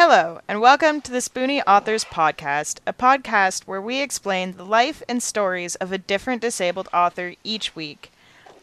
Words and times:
Hello, 0.00 0.38
and 0.46 0.60
welcome 0.60 1.00
to 1.00 1.10
the 1.10 1.18
Spoonie 1.18 1.60
Authors 1.66 2.04
Podcast, 2.04 2.78
a 2.86 2.92
podcast 2.92 3.64
where 3.64 3.80
we 3.80 4.00
explain 4.00 4.52
the 4.52 4.64
life 4.64 5.02
and 5.08 5.20
stories 5.20 5.74
of 5.74 5.90
a 5.90 5.98
different 5.98 6.40
disabled 6.40 6.88
author 6.94 7.34
each 7.42 7.74
week. 7.74 8.12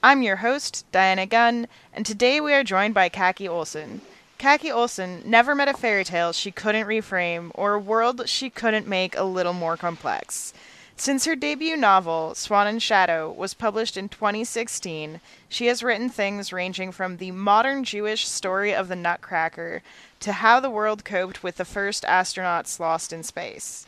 I'm 0.02 0.22
your 0.22 0.38
host, 0.38 0.86
Diana 0.94 1.26
Gunn, 1.26 1.68
and 1.92 2.06
today 2.06 2.40
we 2.40 2.54
are 2.54 2.64
joined 2.64 2.94
by 2.94 3.10
Kaki 3.10 3.50
Olsen. 3.50 4.00
Kaki 4.38 4.72
Olsen 4.72 5.24
never 5.26 5.54
met 5.54 5.68
a 5.68 5.74
fairy 5.74 6.06
tale 6.06 6.32
she 6.32 6.52
couldn't 6.52 6.88
reframe 6.88 7.52
or 7.54 7.74
a 7.74 7.80
world 7.80 8.30
she 8.30 8.50
couldn't 8.50 8.88
make 8.88 9.18
a 9.18 9.24
little 9.24 9.52
more 9.52 9.76
complex. 9.76 10.54
Since 10.96 11.26
her 11.26 11.36
debut 11.36 11.76
novel, 11.76 12.34
Swan 12.36 12.68
and 12.68 12.82
Shadow, 12.82 13.30
was 13.30 13.54
published 13.54 13.98
in 13.98 14.08
2016, 14.08 15.20
she 15.50 15.66
has 15.66 15.84
written 15.84 16.08
things 16.08 16.54
ranging 16.54 16.94
from 16.94 17.18
the 17.18 17.32
modern 17.32 17.84
Jewish 17.84 18.26
story 18.26 18.74
of 18.74 18.88
the 18.88 18.96
Nutcracker 18.96 19.84
to 20.20 20.34
how 20.34 20.60
the 20.60 20.70
world 20.70 21.06
coped 21.06 21.44
with 21.44 21.58
the 21.58 21.66
first 21.66 22.04
astronauts 22.04 22.80
lost 22.80 23.14
in 23.14 23.24
space. 23.24 23.86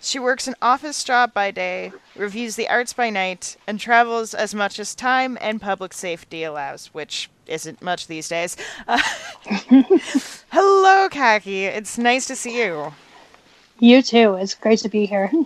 She 0.00 0.18
works 0.18 0.46
an 0.46 0.54
office 0.62 1.02
job 1.02 1.34
by 1.34 1.50
day, 1.50 1.92
reviews 2.14 2.54
the 2.54 2.68
arts 2.68 2.92
by 2.92 3.10
night, 3.10 3.56
and 3.66 3.80
travels 3.80 4.32
as 4.32 4.54
much 4.54 4.78
as 4.78 4.94
time 4.94 5.36
and 5.40 5.60
public 5.60 5.92
safety 5.92 6.44
allows, 6.44 6.86
which 6.94 7.28
isn't 7.46 7.82
much 7.82 8.06
these 8.06 8.28
days. 8.28 8.56
Uh, 8.86 9.02
hello, 10.50 11.08
Kaki. 11.08 11.64
It's 11.64 11.98
nice 11.98 12.26
to 12.26 12.36
see 12.36 12.62
you. 12.62 12.92
You 13.80 14.02
too. 14.02 14.34
It's 14.34 14.54
great 14.54 14.80
to 14.80 14.88
be 14.88 15.06
here. 15.06 15.30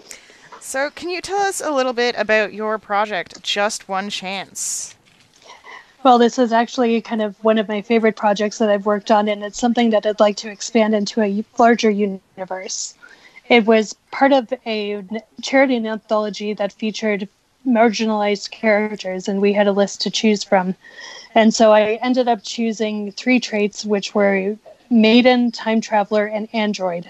So, 0.65 0.91
can 0.91 1.09
you 1.09 1.21
tell 1.21 1.41
us 1.41 1.61
a 1.61 1.73
little 1.73 1.93
bit 1.93 2.15
about 2.17 2.55
your 2.55 2.79
project, 2.79 3.43
Just 3.43 3.89
One 3.89 4.09
Chance? 4.09 4.95
Well, 6.05 6.19
this 6.19 6.37
is 6.37 6.53
actually 6.53 7.01
kind 7.01 7.23
of 7.23 7.37
one 7.45 7.59
of 7.59 7.69
my 7.69 7.81
favorite 7.81 8.17
projects 8.17 8.59
that 8.59 8.69
I've 8.69 8.87
worked 8.87 9.13
on, 9.13 9.29
and 9.29 9.45
it's 9.45 9.61
something 9.61 9.91
that 9.91 10.05
I'd 10.05 10.19
like 10.19 10.37
to 10.39 10.51
expand 10.51 10.97
into 10.97 11.23
a 11.23 11.45
larger 11.59 11.91
universe. 11.91 12.95
It 13.49 13.67
was 13.67 13.95
part 14.11 14.33
of 14.33 14.53
a 14.67 15.05
charity 15.43 15.77
anthology 15.77 16.55
that 16.55 16.73
featured 16.73 17.29
marginalized 17.65 18.51
characters, 18.51 19.29
and 19.29 19.41
we 19.41 19.53
had 19.53 19.69
a 19.69 19.73
list 19.73 20.01
to 20.01 20.11
choose 20.11 20.43
from. 20.43 20.75
And 21.37 21.55
so 21.55 21.73
I 21.73 22.01
ended 22.03 22.27
up 22.27 22.43
choosing 22.43 23.13
three 23.13 23.39
traits, 23.39 23.85
which 23.85 24.13
were 24.13 24.57
maiden, 24.91 25.53
time 25.53 25.81
traveler, 25.81 26.27
and 26.27 26.49
android 26.53 27.09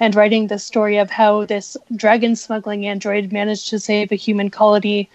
and 0.00 0.14
writing 0.14 0.46
the 0.46 0.58
story 0.58 0.96
of 0.96 1.10
how 1.10 1.44
this 1.44 1.76
dragon 1.96 2.36
smuggling 2.36 2.86
android 2.86 3.32
managed 3.32 3.68
to 3.68 3.80
save 3.80 4.12
a 4.12 4.14
human 4.14 4.48
colony 4.48 5.10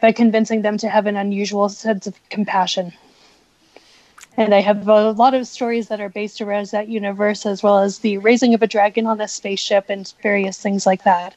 by 0.00 0.12
convincing 0.12 0.62
them 0.62 0.78
to 0.78 0.88
have 0.88 1.06
an 1.06 1.16
unusual 1.16 1.68
sense 1.68 2.06
of 2.06 2.14
compassion. 2.30 2.92
And 4.36 4.54
I 4.54 4.60
have 4.60 4.88
a 4.88 5.10
lot 5.10 5.34
of 5.34 5.46
stories 5.46 5.88
that 5.88 6.00
are 6.00 6.08
based 6.08 6.40
around 6.40 6.66
that 6.66 6.88
universe, 6.88 7.44
as 7.44 7.62
well 7.62 7.80
as 7.80 7.98
the 7.98 8.18
raising 8.18 8.54
of 8.54 8.62
a 8.62 8.66
dragon 8.66 9.06
on 9.06 9.20
a 9.20 9.28
spaceship 9.28 9.86
and 9.88 10.12
various 10.22 10.58
things 10.58 10.86
like 10.86 11.04
that. 11.04 11.36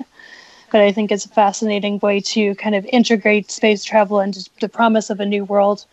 But 0.72 0.82
I 0.82 0.92
think 0.92 1.12
it's 1.12 1.26
a 1.26 1.30
fascinating 1.30 2.00
way 2.00 2.20
to 2.22 2.56
kind 2.56 2.76
of 2.76 2.86
integrate 2.86 3.52
space 3.52 3.84
travel 3.84 4.20
and 4.20 4.48
the 4.62 4.70
promise 4.70 5.10
of 5.10 5.20
a 5.20 5.26
new 5.26 5.44
world, 5.44 5.86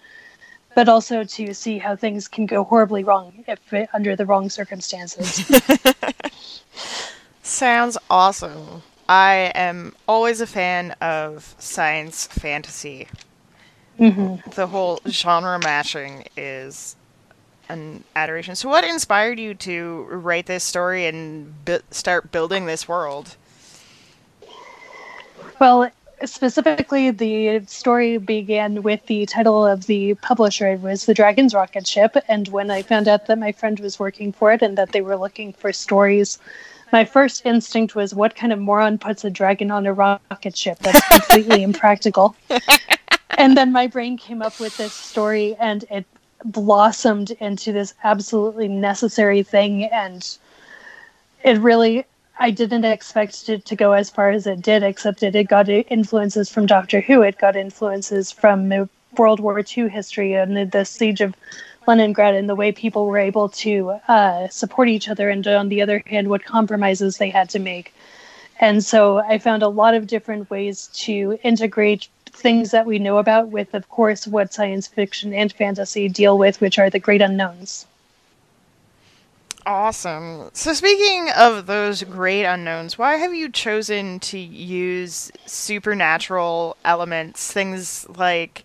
but 0.75 0.89
also 0.89 1.25
to 1.25 1.55
see 1.55 1.79
how 1.79 1.97
things 1.97 2.29
can 2.29 2.47
go 2.47 2.65
horribly 2.65 3.03
wrong 3.03 3.45
if 3.49 3.59
under 3.93 4.15
the 4.15 4.27
wrong 4.27 4.49
circumstances. 4.49 5.51
Sounds 7.43 7.99
awesome. 8.09 8.83
I 9.11 9.51
am 9.57 9.97
always 10.07 10.41
a 10.41 10.47
fan 10.47 10.93
of 11.01 11.57
science 11.59 12.29
fantasy. 12.29 13.09
Mm-hmm. 13.99 14.51
The 14.51 14.69
whole 14.69 15.01
genre 15.09 15.59
matching 15.59 16.27
is 16.37 16.95
an 17.69 18.05
adoration. 18.15 18.55
So, 18.55 18.69
what 18.69 18.85
inspired 18.85 19.41
you 19.41 19.55
to 19.55 20.07
write 20.11 20.47
this 20.47 20.63
story 20.63 21.07
and 21.07 21.53
bi- 21.65 21.81
start 21.91 22.31
building 22.31 22.67
this 22.67 22.87
world? 22.87 23.35
Well, 25.61 25.91
specifically, 26.25 27.11
the 27.11 27.65
story 27.67 28.17
began 28.19 28.85
with 28.85 29.05
the 29.07 29.27
title 29.27 29.67
of 29.67 29.87
the 29.87 30.15
publisher. 30.15 30.69
It 30.69 30.83
was 30.83 31.07
The 31.07 31.15
Dragon's 31.15 31.53
Rocket 31.53 31.85
Ship. 31.85 32.17
And 32.29 32.47
when 32.47 32.71
I 32.71 32.83
found 32.83 33.09
out 33.09 33.27
that 33.27 33.41
my 33.41 33.51
friend 33.51 33.81
was 33.81 33.99
working 33.99 34.31
for 34.31 34.53
it 34.53 34.63
and 34.63 34.79
that 34.79 34.93
they 34.93 35.01
were 35.01 35.17
looking 35.17 35.53
for 35.53 35.73
stories 35.73 36.39
my 36.93 37.05
first 37.05 37.45
instinct 37.45 37.95
was 37.95 38.15
what 38.15 38.35
kind 38.35 38.53
of 38.53 38.59
moron 38.59 38.99
puts 38.99 39.25
a 39.25 39.31
dragon 39.31 39.71
on 39.71 39.87
a 39.87 39.93
rocket 39.93 40.57
ship? 40.57 40.79
That's 40.81 41.07
completely 41.09 41.63
impractical. 41.71 42.37
And 43.39 43.57
then 43.57 43.73
my 43.73 43.87
brain 43.87 44.17
came 44.17 44.43
up 44.43 44.61
with 44.61 44.77
this 44.77 44.93
story 44.93 45.57
and 45.59 45.85
it 45.91 46.05
blossomed 46.45 47.31
into 47.33 47.73
this 47.73 47.95
absolutely 48.05 48.69
necessary 48.69 49.43
thing 49.43 49.85
and 49.85 50.39
it 51.45 51.59
really 51.59 52.05
i 52.39 52.51
didn't 52.51 52.85
expect 52.85 53.49
it 53.49 53.65
to 53.67 53.77
go 53.77 53.93
as 53.93 54.09
far 54.09 54.31
as 54.31 54.47
it 54.47 54.63
did 54.63 54.83
except 54.83 55.23
it, 55.23 55.35
it 55.35 55.49
got 55.49 55.69
influences 55.69 56.49
from 56.49 56.65
doctor 56.67 57.01
who. 57.01 57.23
It 57.23 57.39
got 57.39 57.57
influences 57.57 58.33
from 58.33 58.89
world 59.19 59.41
war 59.41 59.63
ii 59.77 59.89
history 59.89 60.35
and 60.35 60.71
the 60.71 60.85
siege 60.85 61.21
of 61.21 61.35
Leningrad 61.87 62.35
and 62.35 62.49
the 62.49 62.55
way 62.55 62.73
people 62.73 63.07
were 63.07 63.19
able 63.19 63.49
to 63.49 63.99
uh, 64.09 64.49
support 64.49 64.89
each 64.89 65.09
other, 65.09 65.29
and 65.29 65.47
on 65.47 65.69
the 65.69 65.83
other 65.83 66.03
hand, 66.07 66.29
what 66.29 66.45
compromises 66.45 67.19
they 67.19 67.31
had 67.31 67.49
to 67.51 67.59
make. 67.59 67.95
And 68.61 68.85
so 68.85 69.19
I 69.19 69.39
found 69.39 69.63
a 69.63 69.69
lot 69.69 69.95
of 69.95 70.07
different 70.07 70.51
ways 70.51 70.89
to 70.95 71.39
integrate 71.43 72.09
things 72.27 72.71
that 72.71 72.87
we 72.87 72.99
know 72.99 73.19
about 73.19 73.49
with, 73.49 73.75
of 73.75 73.89
course, 73.89 74.27
what 74.27 74.53
science 74.53 74.87
fiction 74.87 75.33
and 75.33 75.53
fantasy 75.53 76.09
deal 76.09 76.39
with, 76.39 76.61
which 76.61 76.79
are 76.79 76.91
the 76.91 76.99
great 76.99 77.23
unknowns. 77.23 77.87
Awesome. 79.67 80.51
So, 80.53 80.73
speaking 80.73 81.31
of 81.37 81.67
those 81.67 82.03
great 82.03 82.45
unknowns, 82.45 82.99
why 82.99 83.17
have 83.17 83.35
you 83.35 83.51
chosen 83.51 84.19
to 84.21 84.39
use 84.39 85.31
supernatural 85.47 86.77
elements, 86.85 87.53
things 87.53 88.09
like 88.09 88.65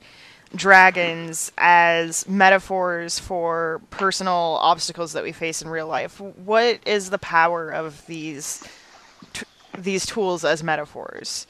dragons 0.53 1.51
as 1.57 2.27
metaphors 2.27 3.19
for 3.19 3.81
personal 3.89 4.57
obstacles 4.61 5.13
that 5.13 5.23
we 5.23 5.31
face 5.31 5.61
in 5.61 5.69
real 5.69 5.87
life. 5.87 6.19
What 6.19 6.79
is 6.85 7.09
the 7.09 7.17
power 7.17 7.69
of 7.69 8.05
these 8.07 8.63
t- 9.33 9.45
these 9.77 10.05
tools 10.05 10.45
as 10.45 10.63
metaphors? 10.63 11.47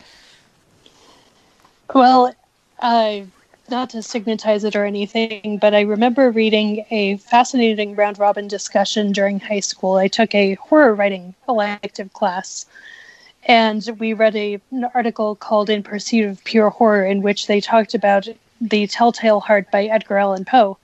Well, 1.93 2.33
uh, 2.79 3.21
not 3.69 3.89
to 3.91 4.01
stigmatize 4.01 4.63
it 4.63 4.75
or 4.75 4.85
anything, 4.85 5.57
but 5.59 5.73
I 5.73 5.81
remember 5.81 6.29
reading 6.31 6.85
a 6.91 7.17
fascinating 7.17 7.95
round 7.95 8.19
robin 8.19 8.47
discussion 8.47 9.11
during 9.11 9.39
high 9.39 9.59
school. 9.59 9.95
I 9.95 10.07
took 10.07 10.33
a 10.35 10.55
horror 10.55 10.93
writing 10.93 11.33
elective 11.47 12.13
class. 12.13 12.65
And 13.47 13.87
we 13.99 14.13
read 14.13 14.35
a, 14.35 14.59
an 14.71 14.85
article 14.95 15.35
called 15.35 15.69
In 15.69 15.83
Pursuit 15.83 16.25
of 16.25 16.43
Pure 16.43 16.71
Horror, 16.71 17.05
in 17.05 17.21
which 17.21 17.45
they 17.45 17.61
talked 17.61 17.93
about 17.93 18.27
the 18.61 18.87
Telltale 18.87 19.39
Heart 19.39 19.71
by 19.71 19.85
Edgar 19.85 20.17
Allan 20.17 20.45
Poe 20.45 20.77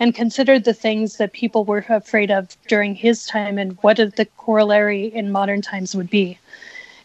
and 0.00 0.14
considered 0.14 0.64
the 0.64 0.74
things 0.74 1.16
that 1.16 1.32
people 1.32 1.64
were 1.64 1.84
afraid 1.88 2.30
of 2.30 2.56
during 2.66 2.94
his 2.94 3.26
time 3.26 3.58
and 3.58 3.78
what 3.82 3.96
the 3.96 4.28
corollary 4.36 5.06
in 5.06 5.30
modern 5.30 5.62
times 5.62 5.94
would 5.94 6.10
be. 6.10 6.38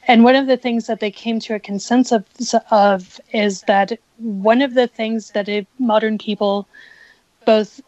And 0.08 0.24
one 0.24 0.36
of 0.36 0.48
the 0.48 0.58
things 0.58 0.88
that 0.88 1.00
they 1.00 1.12
came 1.12 1.40
to 1.42 1.56
a 1.56 1.60
consensus 1.60 2.56
of 2.72 3.22
is 3.34 3.62
that 3.64 4.00
one 4.18 4.62
of 4.62 4.74
the 4.74 4.88
things 4.88 5.32
that 5.32 5.68
modern 5.78 6.18
people 6.18 6.68
both 7.46 7.82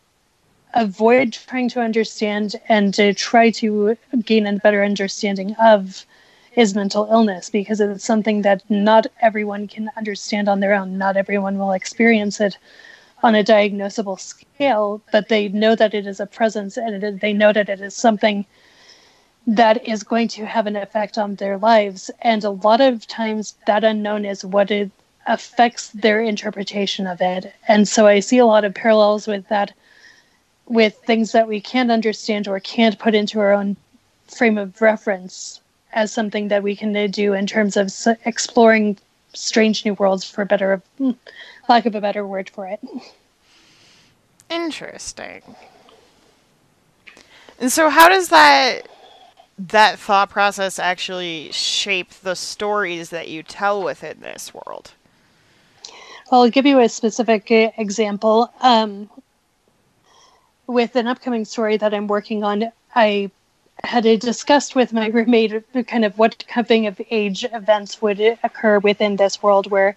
avoid 0.74 1.34
trying 1.34 1.70
to 1.70 1.82
understand 1.82 2.56
and 2.68 2.94
to 2.94 3.14
try 3.14 3.50
to 3.50 3.98
gain 4.24 4.46
a 4.46 4.58
better 4.58 4.84
understanding 4.84 5.56
of 5.56 6.06
is 6.60 6.76
mental 6.76 7.08
illness 7.10 7.50
because 7.50 7.80
it's 7.80 8.04
something 8.04 8.42
that 8.42 8.62
not 8.70 9.08
everyone 9.22 9.66
can 9.66 9.90
understand 9.96 10.50
on 10.50 10.60
their 10.60 10.74
own. 10.74 10.98
Not 10.98 11.16
everyone 11.16 11.58
will 11.58 11.72
experience 11.72 12.42
it 12.42 12.58
on 13.24 13.34
a 13.34 13.46
diagnosable 13.46 14.20
scale, 14.20 15.02
but 15.10 15.30
they 15.30 15.48
know 15.48 15.74
that 15.74 15.94
it 15.94 16.06
is 16.06 16.20
a 16.20 16.26
presence 16.26 16.76
and 16.76 17.22
they 17.22 17.32
know 17.32 17.54
that 17.54 17.70
it 17.70 17.80
is 17.80 17.96
something 17.96 18.46
that 19.48 19.88
is 19.88 20.04
going 20.04 20.28
to 20.28 20.46
have 20.46 20.68
an 20.68 20.76
effect 20.76 21.18
on 21.18 21.36
their 21.36 21.58
lives. 21.58 22.12
And 22.24 22.44
a 22.44 22.50
lot 22.50 22.82
of 22.82 23.08
times 23.08 23.56
that 23.66 23.86
unknown 23.86 24.26
is 24.26 24.44
what 24.44 24.70
it 24.70 24.92
affects 25.28 25.88
their 25.92 26.20
interpretation 26.20 27.08
of 27.08 27.22
it. 27.22 27.54
And 27.70 27.88
so 27.88 28.06
I 28.06 28.20
see 28.20 28.38
a 28.38 28.46
lot 28.46 28.66
of 28.66 28.74
parallels 28.74 29.28
with 29.28 29.48
that, 29.48 29.72
with 30.66 30.96
things 31.06 31.32
that 31.32 31.48
we 31.48 31.62
can't 31.62 31.90
understand 31.90 32.50
or 32.50 32.60
can't 32.60 33.00
put 33.00 33.16
into 33.16 33.40
our 33.40 33.54
own 33.54 33.78
frame 34.28 34.58
of 34.58 34.82
reference 34.82 35.62
as 35.94 36.12
something 36.12 36.48
that 36.50 36.64
we 36.64 36.76
can 36.76 37.10
do 37.12 37.34
in 37.34 37.48
terms 37.48 37.78
of 37.78 37.92
exploring 38.26 38.98
strange 39.34 39.86
new 39.86 39.94
worlds 39.96 40.24
for 40.24 40.46
better 40.46 40.82
hmm, 40.98 41.12
lack 41.68 41.86
of 41.86 41.96
a 41.96 42.02
better 42.02 42.26
word 42.26 42.50
for 42.50 42.68
it. 42.68 42.80
Interesting. 44.50 45.42
And 47.60 47.72
so 47.72 47.90
how 47.90 48.10
does 48.10 48.30
that 48.30 48.88
that 49.58 50.00
thought 50.00 50.30
process 50.30 50.80
actually 50.80 51.52
shape 51.52 52.12
the 52.24 52.36
stories 52.36 53.10
that 53.10 53.28
you 53.28 53.44
tell 53.44 53.84
within 53.84 54.22
this 54.22 54.54
world? 54.54 54.94
Well 56.32 56.44
i'll 56.44 56.50
give 56.50 56.66
you 56.66 56.80
a 56.80 56.90
specific 56.90 57.52
example. 57.52 58.52
Um, 58.62 59.10
with 60.70 60.96
an 60.96 61.08
upcoming 61.08 61.46
story 61.46 61.78
that 61.78 61.96
i'm 61.96 62.06
working 62.06 62.44
on 62.44 62.72
i 62.94 63.32
had 63.84 64.06
a 64.06 64.18
discussed 64.18 64.76
with 64.76 64.94
my 64.94 65.08
roommate 65.08 65.64
kind 65.88 66.06
of 66.06 66.18
what 66.18 66.46
coming 66.48 66.88
of 66.88 67.02
age 67.12 67.46
events 67.54 68.02
would 68.02 68.20
occur 68.44 68.80
within 68.80 69.16
this 69.16 69.42
world 69.42 69.70
where 69.72 69.96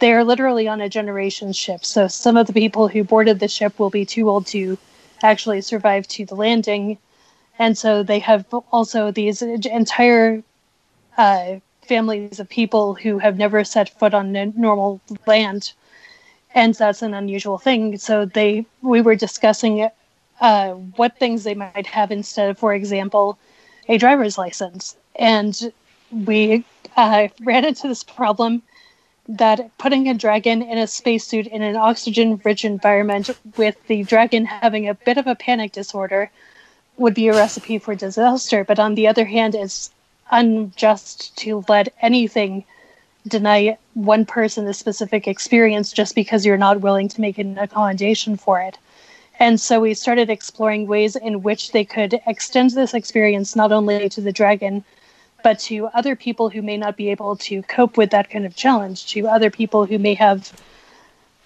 they 0.00 0.12
are 0.12 0.24
literally 0.24 0.68
on 0.68 0.80
a 0.80 0.88
generation 0.88 1.52
ship. 1.52 1.84
So 1.84 2.08
some 2.08 2.36
of 2.36 2.46
the 2.46 2.52
people 2.52 2.88
who 2.88 3.02
boarded 3.04 3.40
the 3.40 3.48
ship 3.48 3.78
will 3.78 3.90
be 3.90 4.04
too 4.04 4.28
old 4.28 4.46
to 4.48 4.76
actually 5.22 5.60
survive 5.62 6.06
to 6.08 6.26
the 6.26 6.34
landing. 6.34 6.98
And 7.58 7.76
so 7.78 8.02
they 8.02 8.18
have 8.18 8.44
also 8.72 9.10
these 9.10 9.40
entire 9.42 10.42
uh, 11.16 11.56
families 11.82 12.38
of 12.40 12.48
people 12.48 12.94
who 12.94 13.18
have 13.18 13.38
never 13.38 13.64
set 13.64 13.88
foot 13.88 14.12
on 14.12 14.32
normal 14.56 15.00
land. 15.26 15.72
And 16.54 16.74
that's 16.74 17.02
an 17.02 17.14
unusual 17.14 17.58
thing. 17.58 17.96
So 17.98 18.26
they, 18.26 18.66
we 18.82 19.00
were 19.00 19.14
discussing 19.14 19.78
uh, 20.40 20.72
what 20.72 21.18
things 21.18 21.44
they 21.44 21.54
might 21.54 21.86
have 21.86 22.10
instead 22.10 22.50
of, 22.50 22.58
for 22.58 22.74
example, 22.74 23.38
a 23.88 23.98
driver's 23.98 24.38
license. 24.38 24.96
And 25.16 25.72
we 26.10 26.64
uh, 26.96 27.28
ran 27.40 27.64
into 27.64 27.88
this 27.88 28.04
problem 28.04 28.62
that 29.28 29.76
putting 29.78 30.08
a 30.08 30.14
dragon 30.14 30.62
in 30.62 30.78
a 30.78 30.86
spacesuit 30.86 31.46
in 31.48 31.62
an 31.62 31.76
oxygen 31.76 32.40
rich 32.44 32.64
environment 32.64 33.30
with 33.56 33.76
the 33.88 34.04
dragon 34.04 34.44
having 34.44 34.88
a 34.88 34.94
bit 34.94 35.18
of 35.18 35.26
a 35.26 35.34
panic 35.34 35.72
disorder 35.72 36.30
would 36.96 37.14
be 37.14 37.28
a 37.28 37.34
recipe 37.34 37.78
for 37.78 37.94
disaster. 37.94 38.64
But 38.64 38.78
on 38.78 38.94
the 38.94 39.08
other 39.08 39.24
hand, 39.24 39.54
it's 39.54 39.90
unjust 40.30 41.36
to 41.38 41.64
let 41.68 41.92
anything 42.00 42.64
deny 43.26 43.76
one 43.94 44.24
person 44.24 44.66
a 44.68 44.74
specific 44.74 45.26
experience 45.26 45.92
just 45.92 46.14
because 46.14 46.46
you're 46.46 46.56
not 46.56 46.80
willing 46.80 47.08
to 47.08 47.20
make 47.20 47.38
an 47.38 47.58
accommodation 47.58 48.36
for 48.36 48.60
it. 48.60 48.78
And 49.38 49.60
so 49.60 49.80
we 49.80 49.94
started 49.94 50.30
exploring 50.30 50.86
ways 50.86 51.14
in 51.14 51.42
which 51.42 51.72
they 51.72 51.84
could 51.84 52.20
extend 52.26 52.70
this 52.70 52.94
experience 52.94 53.54
not 53.54 53.72
only 53.72 54.08
to 54.08 54.20
the 54.20 54.32
dragon, 54.32 54.82
but 55.42 55.58
to 55.60 55.86
other 55.88 56.16
people 56.16 56.48
who 56.48 56.62
may 56.62 56.76
not 56.76 56.96
be 56.96 57.10
able 57.10 57.36
to 57.36 57.62
cope 57.62 57.96
with 57.96 58.10
that 58.10 58.30
kind 58.30 58.46
of 58.46 58.56
challenge, 58.56 59.06
to 59.12 59.28
other 59.28 59.50
people 59.50 59.84
who 59.84 59.98
may 59.98 60.14
have 60.14 60.52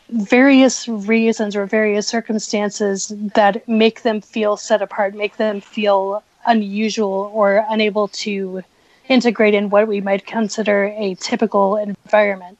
various 0.08 0.88
reasons 0.88 1.54
or 1.54 1.66
various 1.66 2.06
circumstances 2.06 3.12
that 3.34 3.66
make 3.69 4.02
them 4.02 4.20
feel 4.20 4.56
set 4.56 4.82
apart, 4.82 5.14
make 5.14 5.37
them 5.37 5.60
feel 5.60 6.22
unusual 6.46 7.31
or 7.34 7.64
unable 7.69 8.08
to 8.08 8.62
integrate 9.08 9.54
in 9.54 9.70
what 9.70 9.88
we 9.88 10.00
might 10.00 10.26
consider 10.26 10.84
a 10.96 11.14
typical 11.16 11.76
environment. 11.76 12.56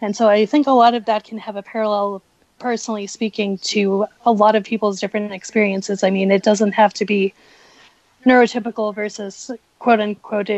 And 0.00 0.16
so 0.16 0.28
I 0.28 0.46
think 0.46 0.66
a 0.66 0.72
lot 0.72 0.94
of 0.94 1.04
that 1.04 1.24
can 1.24 1.38
have 1.38 1.56
a 1.56 1.62
parallel, 1.62 2.22
personally 2.62 3.08
speaking, 3.08 3.58
to 3.58 4.06
a 4.24 4.32
lot 4.32 4.54
of 4.54 4.62
people's 4.62 5.00
different 5.00 5.32
experiences. 5.32 6.04
I 6.04 6.10
mean, 6.10 6.30
it 6.30 6.44
doesn't 6.44 6.72
have 6.72 6.94
to 6.94 7.04
be 7.04 7.34
neurotypical 8.24 8.94
versus 8.94 9.50
quote 9.80 10.00
unquote 10.00 10.48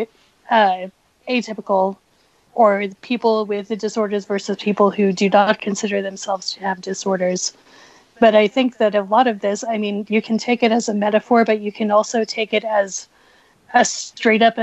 uh, 0.51 0.89
atypical 1.29 1.97
or 2.53 2.85
people 3.01 3.47
with 3.47 3.77
disorders 3.79 4.27
versus 4.27 4.59
people 4.59 4.91
who 4.91 5.13
do 5.13 5.31
not 5.31 5.63
consider 5.63 6.03
themselves 6.03 6.53
to 6.53 6.61
have 6.61 6.81
disorders. 6.83 7.55
But 8.21 8.35
I 8.35 8.49
think 8.49 8.77
that 8.77 8.95
a 8.95 9.03
lot 9.03 9.27
of 9.27 9.41
this, 9.41 9.65
I 9.65 9.79
mean, 9.79 10.07
you 10.09 10.21
can 10.21 10.39
take 10.39 10.63
it 10.63 10.71
as 10.71 10.89
a 10.89 10.95
metaphor, 10.95 11.45
but 11.45 11.61
you 11.61 11.73
can 11.73 11.91
also 11.91 12.23
take 12.25 12.53
it 12.53 12.65
as 12.65 13.09
a 13.73 13.85
straight 13.85 14.43
up 14.43 14.59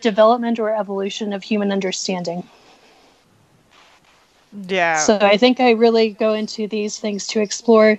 development 0.00 0.58
or 0.58 0.74
evolution 0.74 1.34
of 1.34 1.42
human 1.42 1.70
understanding. 1.70 2.42
Yeah. 4.68 4.98
So 4.98 5.18
I 5.20 5.36
think 5.36 5.60
I 5.60 5.72
really 5.72 6.10
go 6.10 6.32
into 6.34 6.68
these 6.68 6.98
things 6.98 7.26
to 7.28 7.40
explore 7.40 7.98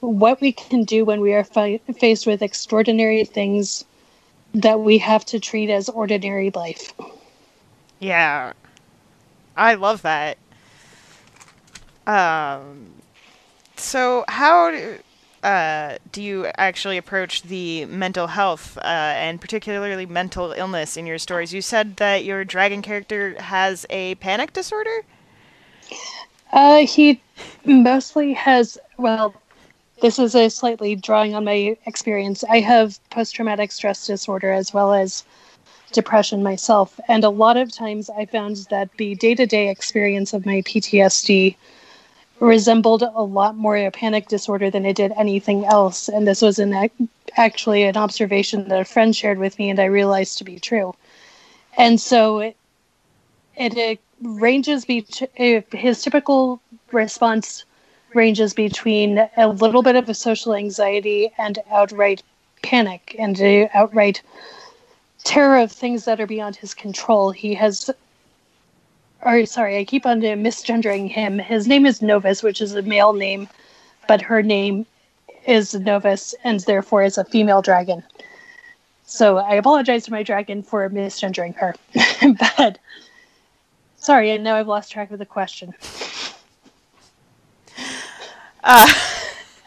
what 0.00 0.40
we 0.40 0.52
can 0.52 0.82
do 0.82 1.04
when 1.04 1.20
we 1.20 1.32
are 1.32 1.44
fi- 1.44 1.80
faced 1.98 2.26
with 2.26 2.42
extraordinary 2.42 3.24
things 3.24 3.84
that 4.54 4.80
we 4.80 4.98
have 4.98 5.24
to 5.26 5.38
treat 5.38 5.70
as 5.70 5.88
ordinary 5.88 6.50
life. 6.50 6.92
Yeah. 8.00 8.52
I 9.56 9.74
love 9.74 10.02
that. 10.02 10.38
Um 12.06 13.02
so 13.76 14.24
how 14.28 14.70
do, 14.70 14.98
uh, 15.42 15.98
do 16.12 16.22
you 16.22 16.46
actually 16.56 16.96
approach 16.96 17.42
the 17.42 17.84
mental 17.86 18.28
health 18.28 18.78
uh, 18.78 18.80
and 18.84 19.40
particularly 19.40 20.06
mental 20.06 20.52
illness 20.52 20.96
in 20.96 21.06
your 21.06 21.18
stories? 21.18 21.52
You 21.52 21.62
said 21.62 21.96
that 21.96 22.24
your 22.24 22.44
dragon 22.44 22.80
character 22.82 23.40
has 23.40 23.84
a 23.90 24.14
panic 24.16 24.52
disorder? 24.52 25.02
Uh, 26.52 26.86
he 26.86 27.20
mostly 27.64 28.32
has, 28.34 28.78
well, 28.98 29.34
this 30.00 30.18
is 30.18 30.34
a 30.34 30.50
slightly 30.50 30.96
drawing 30.96 31.34
on 31.34 31.44
my 31.44 31.76
experience. 31.86 32.44
I 32.50 32.60
have 32.60 32.98
post 33.10 33.34
traumatic 33.34 33.72
stress 33.72 34.06
disorder 34.06 34.52
as 34.52 34.74
well 34.74 34.92
as 34.92 35.24
depression 35.92 36.42
myself. 36.42 36.98
And 37.08 37.24
a 37.24 37.30
lot 37.30 37.56
of 37.56 37.72
times 37.72 38.10
I 38.10 38.26
found 38.26 38.56
that 38.70 38.90
the 38.96 39.14
day 39.14 39.34
to 39.34 39.46
day 39.46 39.68
experience 39.68 40.32
of 40.32 40.44
my 40.44 40.62
PTSD 40.62 41.54
resembled 42.40 43.02
a 43.02 43.22
lot 43.22 43.56
more 43.56 43.76
a 43.76 43.90
panic 43.90 44.26
disorder 44.28 44.70
than 44.70 44.84
it 44.84 44.96
did 44.96 45.12
anything 45.16 45.64
else. 45.64 46.08
And 46.08 46.26
this 46.26 46.42
was 46.42 46.58
an, 46.58 46.90
actually 47.36 47.84
an 47.84 47.96
observation 47.96 48.68
that 48.68 48.80
a 48.80 48.84
friend 48.84 49.14
shared 49.14 49.38
with 49.38 49.58
me 49.58 49.70
and 49.70 49.78
I 49.78 49.84
realized 49.84 50.38
to 50.38 50.44
be 50.44 50.58
true. 50.58 50.94
And 51.76 52.00
so 52.00 52.40
it, 52.40 52.56
it, 53.56 53.76
it 53.76 54.00
ranges 54.22 54.84
be 54.84 55.06
his 55.72 56.02
typical 56.02 56.60
response 56.92 57.64
ranges 58.14 58.54
between 58.54 59.28
a 59.36 59.48
little 59.48 59.82
bit 59.82 59.96
of 59.96 60.08
a 60.08 60.14
social 60.14 60.54
anxiety 60.54 61.30
and 61.38 61.58
outright 61.70 62.22
panic 62.62 63.16
and 63.18 63.40
outright 63.74 64.22
terror 65.24 65.58
of 65.58 65.72
things 65.72 66.04
that 66.04 66.20
are 66.20 66.26
beyond 66.26 66.56
his 66.56 66.74
control. 66.74 67.30
He 67.30 67.54
has, 67.54 67.90
or 69.22 69.46
sorry, 69.46 69.78
I 69.78 69.84
keep 69.84 70.06
on 70.06 70.20
misgendering 70.20 71.08
him. 71.08 71.38
His 71.38 71.66
name 71.66 71.86
is 71.86 72.02
Novus, 72.02 72.42
which 72.42 72.60
is 72.60 72.74
a 72.74 72.82
male 72.82 73.12
name, 73.12 73.48
but 74.08 74.20
her 74.20 74.42
name 74.42 74.86
is 75.46 75.74
Novus 75.74 76.34
and 76.44 76.60
therefore 76.60 77.02
is 77.02 77.18
a 77.18 77.24
female 77.24 77.62
dragon. 77.62 78.02
So 79.04 79.38
I 79.38 79.54
apologize 79.54 80.04
to 80.04 80.12
my 80.12 80.22
dragon 80.22 80.62
for 80.62 80.88
misgendering 80.88 81.54
her. 81.56 81.74
but 82.56 82.78
sorry, 84.02 84.32
I 84.32 84.36
know 84.36 84.56
I've 84.56 84.68
lost 84.68 84.90
track 84.90 85.10
of 85.10 85.18
the 85.18 85.26
question. 85.26 85.74
Uh, 88.64 88.86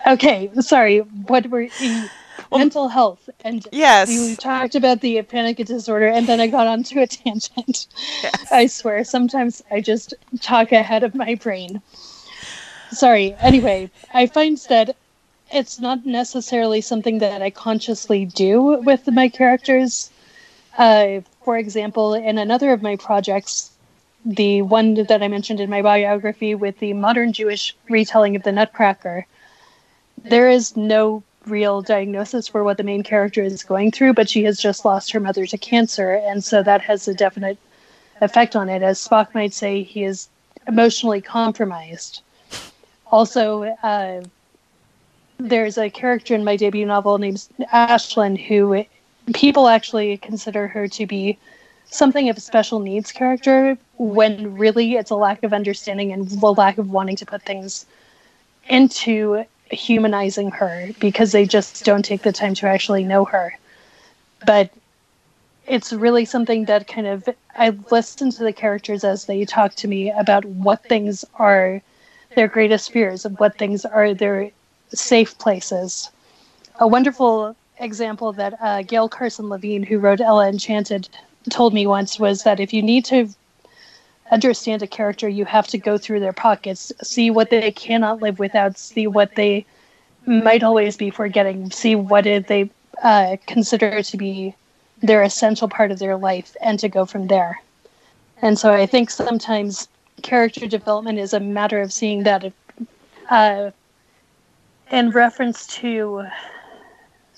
okay, 0.08 0.50
sorry. 0.62 1.00
What 1.00 1.48
were 1.48 1.64
you? 1.64 2.10
Well, 2.50 2.60
mental 2.60 2.88
health 2.88 3.30
and 3.44 3.68
yes 3.72 4.08
we 4.08 4.36
talked 4.36 4.76
about 4.76 5.02
the 5.02 5.22
panic 5.24 5.58
disorder 5.58 6.08
and 6.08 6.28
then 6.28 6.40
i 6.40 6.48
got 6.48 6.68
onto 6.68 7.00
a 7.00 7.08
tangent 7.18 7.88
yes. 8.22 8.52
i 8.52 8.68
swear 8.68 9.04
sometimes 9.04 9.64
i 9.72 9.82
just 9.82 10.14
talk 10.42 10.72
ahead 10.72 11.04
of 11.04 11.16
my 11.16 11.36
brain 11.36 11.82
sorry 12.92 13.36
anyway 13.40 13.90
i 14.14 14.28
find 14.28 14.58
that 14.70 14.96
it's 15.52 15.80
not 15.80 16.06
necessarily 16.06 16.82
something 16.82 17.18
that 17.20 17.42
i 17.42 17.50
consciously 17.50 18.26
do 18.26 18.62
with 18.62 19.08
my 19.12 19.28
characters 19.28 20.12
uh, 20.78 21.22
for 21.44 21.58
example 21.58 22.14
in 22.14 22.38
another 22.38 22.72
of 22.72 22.82
my 22.82 22.96
projects 22.96 23.72
the 24.26 24.64
one 24.64 24.96
that 24.96 25.22
I 25.22 25.28
mentioned 25.28 25.60
in 25.60 25.70
my 25.70 25.82
biography 25.82 26.56
with 26.56 26.80
the 26.80 26.94
modern 26.94 27.32
Jewish 27.32 27.76
retelling 27.90 28.36
of 28.36 28.44
the 28.44 28.52
Nutcracker, 28.52 29.26
there 30.24 30.50
is 30.50 30.76
no 30.76 31.24
real 31.46 31.84
diagnosis 31.84 32.48
for 32.48 32.64
what 32.64 32.78
the 32.78 32.84
main 32.84 33.04
character 33.04 33.44
is 33.44 33.64
going 33.64 33.92
through, 33.92 34.14
but 34.14 34.30
she 34.30 34.44
has 34.44 34.60
just 34.60 34.84
lost 34.84 35.12
her 35.12 35.20
mother 35.20 35.46
to 35.46 35.58
cancer, 35.58 36.14
and 36.14 36.44
so 36.44 36.64
that 36.64 36.82
has 36.82 37.08
a 37.08 37.14
definite 37.14 37.58
effect 38.22 38.56
on 38.56 38.68
it. 38.68 38.82
As 38.82 39.06
Spock 39.06 39.34
might 39.36 39.54
say, 39.54 39.84
he 39.84 40.04
is 40.04 40.28
emotionally 40.68 41.22
compromised. 41.22 42.22
Also, 43.12 43.64
uh, 43.84 44.24
there's 45.38 45.78
a 45.78 45.90
character 45.90 46.34
in 46.34 46.44
my 46.44 46.56
debut 46.56 46.86
novel 46.86 47.18
named 47.18 47.48
Ashlyn 47.72 48.40
who 48.40 48.84
people 49.34 49.68
actually 49.68 50.18
consider 50.18 50.68
her 50.68 50.88
to 50.88 51.06
be 51.06 51.38
something 51.90 52.30
of 52.30 52.38
a 52.38 52.42
special 52.42 52.80
needs 52.80 53.12
character 53.12 53.78
when 53.98 54.56
really 54.56 54.96
it's 54.96 55.12
a 55.12 55.16
lack 55.16 55.44
of 55.44 55.54
understanding 55.54 56.12
and 56.12 56.28
the 56.30 56.54
lack 56.54 56.78
of 56.78 56.90
wanting 56.90 57.16
to 57.18 57.26
put 57.26 57.42
things 57.44 57.86
into 58.68 59.46
humanizing 59.72 60.52
her 60.52 60.90
because 61.00 61.32
they 61.32 61.46
just 61.46 61.84
don't 61.84 62.06
take 62.06 62.24
the 62.24 62.32
time 62.32 62.54
to 62.56 62.68
actually 62.68 63.04
know 63.04 63.26
her. 63.26 63.58
But 64.46 64.70
it's 65.68 65.92
really 65.92 66.26
something 66.26 66.66
that 66.66 66.88
kind 66.88 67.08
of 67.08 67.28
I 67.58 67.70
listen 67.90 68.32
to 68.32 68.44
the 68.44 68.54
characters 68.54 69.04
as 69.04 69.26
they 69.26 69.46
talk 69.46 69.76
to 69.76 69.88
me 69.88 70.12
about 70.12 70.46
what 70.46 70.84
things 70.84 71.26
are 71.36 71.82
their 72.36 72.48
greatest 72.48 72.92
fears 72.92 73.26
and 73.26 73.40
what 73.40 73.58
things 73.58 73.86
are 73.86 74.14
their 74.14 74.52
safe 74.94 75.38
places. 75.38 76.10
A 76.80 76.88
wonderful 76.88 77.56
example 77.80 78.34
that 78.34 78.58
uh, 78.62 78.82
Gail 78.84 79.10
Carson 79.10 79.50
Levine, 79.50 79.84
who 79.84 79.98
wrote 79.98 80.22
Ella 80.22 80.48
Enchanted, 80.48 81.10
told 81.50 81.74
me 81.74 81.88
once 81.88 82.20
was 82.20 82.44
that 82.44 82.60
if 82.60 82.74
you 82.74 82.82
need 82.82 83.06
to 83.06 83.30
understand 84.32 84.82
a 84.82 84.88
character, 84.88 85.30
you 85.30 85.46
have 85.46 85.68
to 85.68 85.78
go 85.78 85.98
through 85.98 86.20
their 86.20 86.34
pockets, 86.34 86.92
see 87.04 87.30
what 87.30 87.50
they 87.50 87.72
cannot 87.72 88.22
live 88.22 88.40
without, 88.40 88.78
see 88.78 89.08
what 89.08 89.36
they 89.36 89.66
might 90.26 90.64
always 90.64 90.98
be 90.98 91.10
forgetting, 91.10 91.70
see 91.72 91.96
what 91.96 92.24
they 92.24 92.70
uh, 93.04 93.38
consider 93.46 94.02
to 94.02 94.18
be 94.18 94.56
their 95.02 95.22
essential 95.22 95.68
part 95.68 95.92
of 95.92 96.00
their 96.00 96.18
life 96.18 96.56
and 96.62 96.80
to 96.80 96.90
go 96.90 97.06
from 97.06 97.28
there. 97.28 97.62
And 98.42 98.58
so 98.58 98.74
I 98.74 98.86
think 98.86 99.10
sometimes 99.10 99.88
character 100.22 100.68
development 100.68 101.20
is 101.20 101.34
a 101.34 101.40
matter 101.40 101.82
of 101.82 101.94
seeing 101.94 102.24
that 102.24 102.52
uh, 103.30 103.72
in 104.92 105.12
reference 105.12 105.68
to 105.68 106.26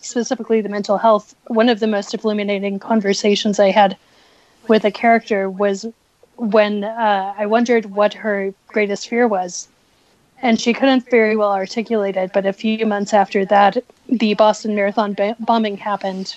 specifically 0.08 0.62
the 0.62 0.70
mental 0.70 0.98
health, 0.98 1.36
one 1.48 1.70
of 1.70 1.80
the 1.80 1.88
most 1.88 2.14
illuminating 2.14 2.80
conversations 2.80 3.60
I 3.60 3.72
had 3.72 3.98
with 4.68 4.86
a 4.86 4.92
character 4.92 5.50
was 5.50 5.86
when 6.38 6.84
uh, 6.84 7.34
I 7.38 7.46
wondered 7.46 7.88
what 7.88 8.14
her 8.14 8.54
greatest 8.68 9.10
fear 9.10 9.28
was. 9.28 9.68
And 10.42 10.60
she 10.62 10.74
couldn't 10.74 11.10
very 11.10 11.36
well 11.36 11.52
articulate 11.52 12.16
it, 12.16 12.32
but 12.32 12.46
a 12.46 12.54
few 12.54 12.86
months 12.86 13.14
after 13.14 13.44
that, 13.46 13.84
the 14.08 14.36
Boston 14.36 14.76
Marathon 14.76 15.14
b- 15.14 15.34
bombing 15.40 15.78
happened. 15.78 16.36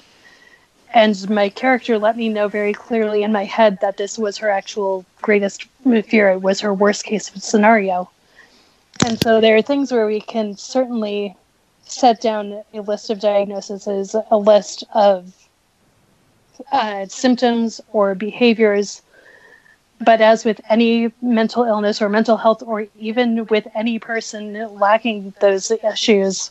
And 0.95 1.29
my 1.29 1.51
character 1.51 1.99
let 1.99 2.17
me 2.17 2.29
know 2.29 2.49
very 2.49 2.73
clearly 2.73 3.23
in 3.23 3.33
my 3.33 3.45
head 3.45 3.79
that 3.81 3.99
this 3.99 4.19
was 4.19 4.39
her 4.39 4.49
actual 4.49 5.05
greatest 5.21 5.65
fear. 6.07 6.31
It 6.31 6.43
was 6.43 6.61
her 6.61 6.73
worst 6.73 7.05
case 7.05 7.31
scenario. 7.37 8.11
And 9.05 9.21
so 9.21 9.41
there 9.41 9.57
are 9.57 9.63
things 9.63 9.93
where 9.93 10.07
we 10.07 10.21
can 10.21 10.57
certainly 10.57 11.37
set 11.91 12.21
down 12.21 12.63
a 12.73 12.81
list 12.81 13.11
of 13.11 13.21
diagnoses, 13.21 14.15
a 14.31 14.37
list 14.37 14.85
of 14.95 15.33
uh, 16.73 17.07
symptoms 17.07 17.81
or 17.93 18.15
behaviors. 18.15 19.03
But 20.01 20.21
as 20.21 20.45
with 20.45 20.61
any 20.71 21.13
mental 21.21 21.65
illness 21.65 22.01
or 22.01 22.09
mental 22.09 22.39
health, 22.39 22.63
or 22.63 22.87
even 22.99 23.47
with 23.47 23.67
any 23.75 23.99
person 23.99 24.55
lacking 24.79 25.35
those 25.41 25.71
issues, 25.71 26.51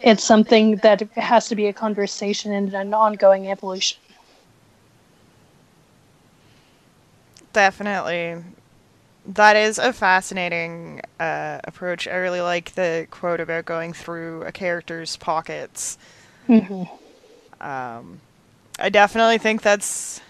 it's 0.00 0.22
something 0.22 0.76
that 0.76 1.00
has 1.16 1.48
to 1.48 1.56
be 1.56 1.66
a 1.66 1.72
conversation 1.72 2.52
and 2.52 2.72
an 2.74 2.94
ongoing 2.94 3.50
evolution. 3.50 3.98
Definitely. 7.52 8.36
That 9.28 9.56
is 9.56 9.78
a 9.78 9.92
fascinating 9.92 11.02
uh, 11.20 11.60
approach. 11.64 12.08
I 12.08 12.14
really 12.14 12.40
like 12.40 12.74
the 12.74 13.06
quote 13.10 13.40
about 13.40 13.66
going 13.66 13.92
through 13.92 14.42
a 14.42 14.52
character's 14.52 15.16
pockets. 15.18 15.98
Mm-hmm. 16.48 16.84
Um, 17.62 18.20
I 18.78 18.88
definitely 18.88 19.38
think 19.38 19.60
that's. 19.60 20.20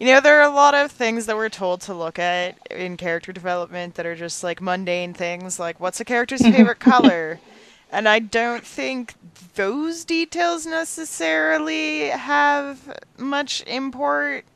You 0.00 0.08
know, 0.08 0.20
there 0.20 0.40
are 0.40 0.50
a 0.50 0.52
lot 0.52 0.74
of 0.74 0.90
things 0.90 1.26
that 1.26 1.36
we're 1.36 1.48
told 1.48 1.82
to 1.82 1.94
look 1.94 2.18
at 2.18 2.58
in 2.68 2.96
character 2.96 3.32
development 3.32 3.94
that 3.94 4.06
are 4.06 4.16
just 4.16 4.42
like 4.42 4.60
mundane 4.60 5.14
things, 5.14 5.60
like 5.60 5.78
what's 5.78 6.00
a 6.00 6.04
character's 6.04 6.42
favorite 6.42 6.80
color? 6.80 7.38
And 7.94 8.08
I 8.08 8.20
don't 8.20 8.64
think 8.64 9.12
those 9.54 10.06
details 10.06 10.64
necessarily 10.64 12.08
have 12.08 12.96
much 13.18 13.62
import 13.66 14.46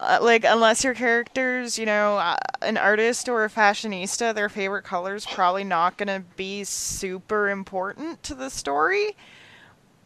uh, 0.00 0.18
like 0.20 0.44
unless 0.44 0.82
your 0.82 0.94
character's 0.94 1.78
you 1.78 1.86
know 1.86 2.18
uh, 2.18 2.36
an 2.62 2.76
artist 2.76 3.28
or 3.28 3.44
a 3.44 3.50
fashionista 3.50 4.34
their 4.34 4.48
favorite 4.48 4.82
color's 4.82 5.26
probably 5.26 5.64
not 5.64 5.96
going 5.96 6.08
to 6.08 6.24
be 6.36 6.64
super 6.64 7.48
important 7.48 8.22
to 8.22 8.34
the 8.34 8.50
story 8.50 9.14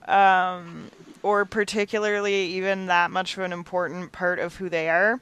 um, 0.06 0.90
or 1.22 1.44
particularly 1.44 2.34
even 2.34 2.86
that 2.86 3.10
much 3.10 3.36
of 3.36 3.42
an 3.42 3.52
important 3.52 4.12
part 4.12 4.38
of 4.38 4.56
who 4.56 4.68
they 4.68 4.88
are. 4.90 5.20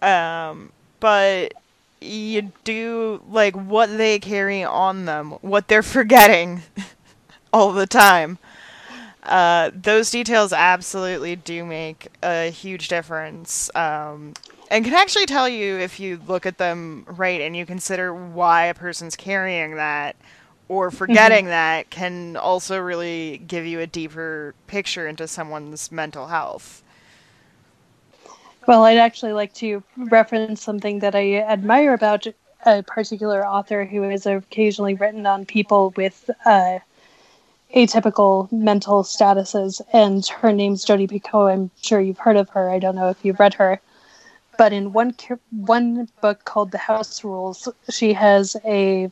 Um, 0.00 0.72
but 1.00 1.52
you 2.00 2.50
do 2.64 3.22
like 3.28 3.54
what 3.54 3.96
they 3.96 4.18
carry 4.18 4.64
on 4.64 5.04
them 5.04 5.30
what 5.40 5.68
they're 5.68 5.84
forgetting 5.84 6.62
all 7.52 7.72
the 7.72 7.86
time 7.86 8.38
uh, 9.22 9.70
those 9.74 10.10
details 10.10 10.52
absolutely 10.52 11.36
do 11.36 11.64
make 11.64 12.08
a 12.22 12.50
huge 12.50 12.88
difference. 12.88 13.70
Um, 13.74 14.34
and 14.70 14.84
can 14.84 14.94
actually 14.94 15.26
tell 15.26 15.48
you 15.48 15.76
if 15.78 16.00
you 16.00 16.20
look 16.26 16.46
at 16.46 16.58
them 16.58 17.04
right 17.06 17.40
and 17.40 17.56
you 17.56 17.66
consider 17.66 18.14
why 18.14 18.64
a 18.64 18.74
person's 18.74 19.16
carrying 19.16 19.76
that 19.76 20.16
or 20.68 20.88
mm-hmm. 20.88 20.96
forgetting 20.96 21.44
mm-hmm. 21.44 21.50
that 21.50 21.90
can 21.90 22.36
also 22.36 22.78
really 22.78 23.38
give 23.46 23.66
you 23.66 23.80
a 23.80 23.86
deeper 23.86 24.54
picture 24.66 25.06
into 25.06 25.28
someone's 25.28 25.92
mental 25.92 26.26
health. 26.26 26.82
Well, 28.66 28.84
I'd 28.84 28.98
actually 28.98 29.32
like 29.32 29.52
to 29.54 29.82
reference 29.96 30.62
something 30.62 31.00
that 31.00 31.14
I 31.14 31.38
admire 31.38 31.94
about 31.94 32.26
a 32.64 32.82
particular 32.84 33.46
author 33.46 33.84
who 33.84 34.02
has 34.02 34.24
occasionally 34.24 34.94
written 34.94 35.26
on 35.26 35.44
people 35.44 35.92
with 35.96 36.30
uh, 36.46 36.78
atypical 37.74 38.50
mental 38.52 39.02
statuses, 39.02 39.80
and 39.92 40.26
her 40.26 40.52
name's 40.52 40.84
Jodi 40.84 41.06
Picoult. 41.06 41.52
I'm 41.52 41.70
sure 41.80 42.00
you've 42.00 42.18
heard 42.18 42.36
of 42.36 42.48
her. 42.50 42.70
I 42.70 42.78
don't 42.78 42.96
know 42.96 43.08
if 43.08 43.24
you've 43.24 43.40
read 43.40 43.54
her, 43.54 43.80
but 44.58 44.72
in 44.72 44.92
one 44.92 45.14
one 45.50 46.08
book 46.20 46.44
called 46.44 46.70
The 46.70 46.78
House 46.78 47.24
Rules, 47.24 47.68
she 47.90 48.12
has 48.12 48.56
a 48.64 49.10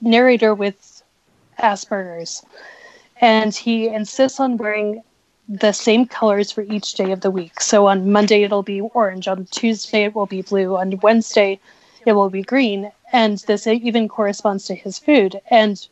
narrator 0.00 0.54
with 0.54 1.02
Asperger's, 1.58 2.44
and 3.20 3.54
he 3.54 3.88
insists 3.88 4.40
on 4.40 4.56
wearing 4.56 5.02
the 5.48 5.72
same 5.72 6.06
colors 6.06 6.52
for 6.52 6.62
each 6.62 6.94
day 6.94 7.12
of 7.12 7.20
the 7.20 7.30
week. 7.30 7.60
So 7.60 7.86
on 7.86 8.12
Monday 8.12 8.44
it'll 8.44 8.62
be 8.62 8.80
orange, 8.80 9.28
on 9.28 9.46
Tuesday 9.46 10.04
it 10.04 10.14
will 10.14 10.26
be 10.26 10.42
blue, 10.42 10.76
on 10.76 10.98
Wednesday 11.00 11.60
it 12.06 12.12
will 12.12 12.30
be 12.30 12.42
green, 12.42 12.90
and 13.12 13.38
this 13.46 13.66
even 13.66 14.08
corresponds 14.08 14.64
to 14.66 14.74
his 14.74 14.98
food 14.98 15.40
and 15.50 15.86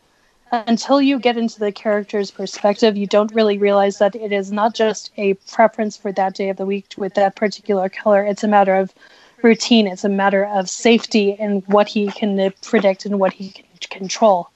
until 0.53 1.01
you 1.01 1.19
get 1.19 1.37
into 1.37 1.59
the 1.59 1.73
character's 1.73 2.31
perspective, 2.31 2.97
you 2.97 3.07
don't 3.07 3.35
really 3.35 3.59
realize 3.59 3.99
that 3.99 4.15
it 4.15 4.33
is 4.33 4.51
not 4.51 4.75
just 4.75 5.11
a 5.17 5.35
preference 5.35 5.97
for 5.97 6.13
that 6.13 6.35
day 6.35 6.49
of 6.49 6.57
the 6.57 6.67
week 6.67 6.87
with 6.97 7.15
that 7.15 7.37
particular 7.37 7.89
color. 7.89 8.25
It's 8.25 8.45
a 8.45 8.49
matter 8.49 8.75
of 8.75 8.95
routine. 9.43 9.87
It's 9.87 10.05
a 10.05 10.09
matter 10.09 10.45
of 10.45 10.69
safety 10.69 11.37
and 11.39 11.63
what 11.67 11.89
he 11.89 12.11
can 12.11 12.53
predict 12.63 13.05
and 13.05 13.19
what 13.19 13.33
he 13.33 13.51
can 13.51 13.65
control. 13.91 14.51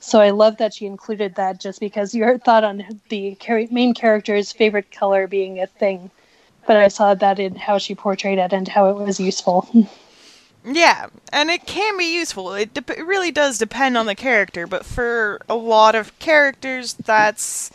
So 0.00 0.20
I 0.20 0.30
love 0.30 0.58
that 0.58 0.74
she 0.74 0.86
included 0.86 1.34
that 1.34 1.60
just 1.60 1.80
because 1.80 2.14
your 2.14 2.38
thought 2.38 2.64
on 2.64 2.84
the 3.08 3.36
main 3.70 3.94
character's 3.94 4.52
favorite 4.52 4.92
color 4.92 5.26
being 5.26 5.60
a 5.60 5.66
thing. 5.66 6.10
But 6.66 6.76
I 6.76 6.88
saw 6.88 7.14
that 7.14 7.38
in 7.38 7.54
how 7.54 7.78
she 7.78 7.94
portrayed 7.94 8.38
it 8.38 8.52
and 8.52 8.68
how 8.68 8.90
it 8.90 8.96
was 8.96 9.18
useful. 9.18 9.68
Yeah, 10.70 11.06
and 11.32 11.50
it 11.50 11.66
can 11.66 11.96
be 11.96 12.14
useful. 12.14 12.52
It, 12.52 12.74
de- 12.74 12.98
it 12.98 13.06
really 13.06 13.30
does 13.30 13.58
depend 13.58 13.96
on 13.96 14.06
the 14.06 14.14
character, 14.14 14.66
but 14.66 14.84
for 14.84 15.40
a 15.48 15.54
lot 15.54 15.94
of 15.94 16.18
characters, 16.18 16.94
that's 16.94 17.70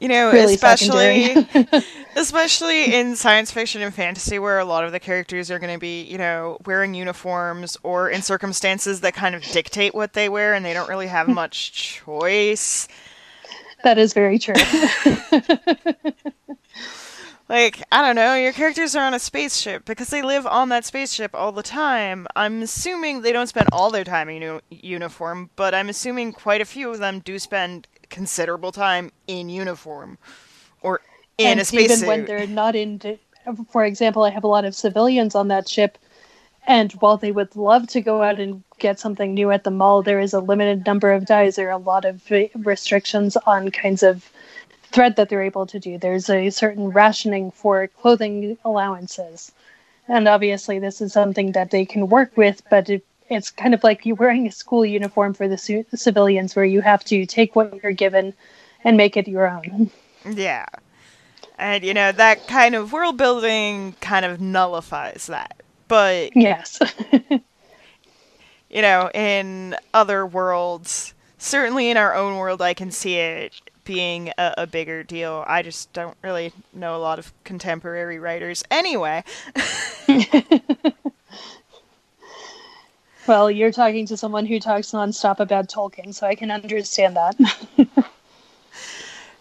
you 0.00 0.08
know, 0.08 0.30
really 0.30 0.54
especially 0.54 1.34
especially 2.16 2.94
in 2.94 3.16
science 3.16 3.50
fiction 3.50 3.82
and 3.82 3.92
fantasy 3.92 4.38
where 4.38 4.58
a 4.58 4.64
lot 4.64 4.84
of 4.84 4.92
the 4.92 5.00
characters 5.00 5.50
are 5.50 5.58
going 5.58 5.72
to 5.72 5.78
be, 5.78 6.02
you 6.02 6.18
know, 6.18 6.58
wearing 6.66 6.94
uniforms 6.94 7.76
or 7.82 8.08
in 8.08 8.22
circumstances 8.22 9.00
that 9.00 9.14
kind 9.14 9.34
of 9.34 9.42
dictate 9.42 9.94
what 9.94 10.12
they 10.12 10.28
wear 10.28 10.54
and 10.54 10.64
they 10.64 10.72
don't 10.72 10.88
really 10.88 11.08
have 11.08 11.28
much 11.28 11.72
choice. 11.72 12.86
That 13.82 13.98
is 13.98 14.12
very 14.12 14.38
true. 14.38 14.54
like 17.48 17.82
I 17.90 18.02
don't 18.02 18.16
know, 18.16 18.34
your 18.34 18.52
characters 18.52 18.94
are 18.94 19.04
on 19.04 19.14
a 19.14 19.18
spaceship 19.18 19.84
because 19.84 20.08
they 20.08 20.22
live 20.22 20.46
on 20.46 20.68
that 20.68 20.84
spaceship 20.84 21.34
all 21.34 21.52
the 21.52 21.62
time. 21.62 22.26
I'm 22.36 22.62
assuming 22.62 23.22
they 23.22 23.32
don't 23.32 23.46
spend 23.46 23.68
all 23.72 23.90
their 23.90 24.04
time 24.04 24.28
in 24.28 24.42
uni- 24.42 24.60
uniform, 24.70 25.50
but 25.56 25.74
I'm 25.74 25.88
assuming 25.88 26.32
quite 26.32 26.60
a 26.60 26.66
few 26.66 26.90
of 26.90 26.98
them 26.98 27.20
do 27.20 27.38
spend 27.38 27.88
considerable 28.10 28.72
time 28.72 29.12
in 29.26 29.48
uniform 29.48 30.18
or 30.82 31.00
in 31.38 31.52
and 31.52 31.60
a 31.60 31.64
spacesuit. 31.64 31.98
Even 31.98 32.08
when 32.08 32.24
they're 32.26 32.46
not 32.46 32.76
in, 32.76 33.18
for 33.70 33.84
example, 33.84 34.24
I 34.24 34.30
have 34.30 34.44
a 34.44 34.48
lot 34.48 34.64
of 34.64 34.74
civilians 34.74 35.34
on 35.34 35.48
that 35.48 35.68
ship, 35.68 35.96
and 36.66 36.92
while 36.92 37.16
they 37.16 37.32
would 37.32 37.56
love 37.56 37.86
to 37.88 38.02
go 38.02 38.22
out 38.22 38.38
and 38.38 38.62
get 38.78 39.00
something 39.00 39.32
new 39.32 39.50
at 39.50 39.64
the 39.64 39.70
mall, 39.70 40.02
there 40.02 40.20
is 40.20 40.34
a 40.34 40.40
limited 40.40 40.84
number 40.84 41.12
of 41.12 41.24
days. 41.24 41.56
There 41.56 41.68
are 41.68 41.72
a 41.72 41.78
lot 41.78 42.04
of 42.04 42.30
restrictions 42.54 43.38
on 43.46 43.70
kinds 43.70 44.02
of 44.02 44.30
thread 44.92 45.16
that 45.16 45.28
they're 45.28 45.42
able 45.42 45.66
to 45.66 45.78
do. 45.78 45.98
There's 45.98 46.30
a 46.30 46.50
certain 46.50 46.88
rationing 46.88 47.50
for 47.50 47.86
clothing 47.86 48.56
allowances. 48.64 49.52
And 50.08 50.26
obviously, 50.26 50.78
this 50.78 51.00
is 51.00 51.12
something 51.12 51.52
that 51.52 51.70
they 51.70 51.84
can 51.84 52.08
work 52.08 52.36
with, 52.36 52.62
but 52.70 52.88
it, 52.88 53.04
it's 53.28 53.50
kind 53.50 53.74
of 53.74 53.84
like 53.84 54.06
you're 54.06 54.16
wearing 54.16 54.46
a 54.46 54.52
school 54.52 54.84
uniform 54.86 55.34
for 55.34 55.48
the, 55.48 55.58
c- 55.58 55.84
the 55.90 55.98
civilians, 55.98 56.56
where 56.56 56.64
you 56.64 56.80
have 56.80 57.04
to 57.04 57.26
take 57.26 57.54
what 57.54 57.82
you're 57.82 57.92
given 57.92 58.32
and 58.84 58.96
make 58.96 59.16
it 59.16 59.28
your 59.28 59.48
own. 59.48 59.90
Yeah. 60.28 60.66
And, 61.58 61.84
you 61.84 61.92
know, 61.92 62.12
that 62.12 62.46
kind 62.46 62.74
of 62.74 62.92
world 62.92 63.18
building 63.18 63.94
kind 64.00 64.24
of 64.24 64.40
nullifies 64.40 65.26
that. 65.26 65.60
But. 65.88 66.34
Yes. 66.34 66.80
you 68.70 68.82
know, 68.82 69.10
in 69.12 69.76
other 69.92 70.24
worlds, 70.24 71.12
certainly 71.36 71.90
in 71.90 71.96
our 71.96 72.14
own 72.14 72.36
world, 72.36 72.62
I 72.62 72.74
can 72.74 72.90
see 72.90 73.16
it 73.16 73.52
being 73.88 74.28
a, 74.36 74.54
a, 74.58 74.66
bigger 74.66 75.02
deal. 75.02 75.42
I 75.46 75.62
just 75.62 75.90
don't 75.94 76.16
really 76.22 76.52
know 76.74 76.94
a 76.94 77.00
lot 77.00 77.18
of 77.18 77.32
contemporary 77.42 78.18
writers 78.18 78.62
anyway. 78.70 79.24
well, 83.26 83.50
you're 83.50 83.72
talking 83.72 84.04
to 84.06 84.16
someone 84.16 84.44
who 84.44 84.60
talks 84.60 84.92
nonstop 84.92 85.40
about 85.40 85.68
Tolkien, 85.70 86.14
so 86.14 86.26
I 86.26 86.34
can 86.34 86.50
understand 86.50 87.16
that. 87.16 87.34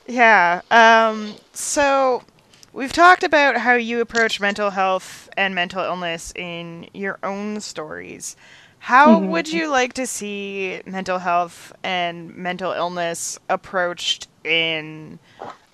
Yeah. 0.09 0.61
Um, 0.71 1.35
so 1.51 2.23
we've 2.71 2.93
talked 2.93 3.23
about 3.23 3.57
how 3.57 3.73
you 3.73 3.99
approach 3.99 4.39
mental 4.39 4.69
health 4.69 5.29
and 5.35 5.53
mental 5.53 5.83
illness 5.83 6.31
in 6.33 6.87
your 6.93 7.19
own 7.23 7.59
stories. 7.59 8.37
How 8.79 9.19
Mhm. 9.19 9.27
would 9.27 9.49
you 9.49 9.69
like 9.69 9.91
to 9.93 10.07
see 10.07 10.81
mental 10.85 11.19
health 11.19 11.73
and 11.83 12.33
mental 12.35 12.71
illness 12.71 13.37
approached 13.49 14.29
in 14.47 15.19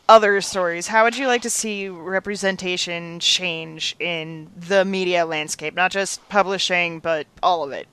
other 0.09 0.41
stories? 0.41 0.87
How 0.87 1.03
would 1.03 1.17
you 1.17 1.27
like 1.27 1.43
to 1.43 1.49
see 1.49 1.87
representation 1.87 3.19
change 3.19 3.95
in 3.99 4.49
the 4.55 4.83
media 4.83 5.25
landscape? 5.25 5.75
Not 5.75 5.91
just 5.91 6.27
publishing, 6.29 6.99
but 6.99 7.27
all 7.41 7.63
of 7.63 7.71
it. 7.71 7.87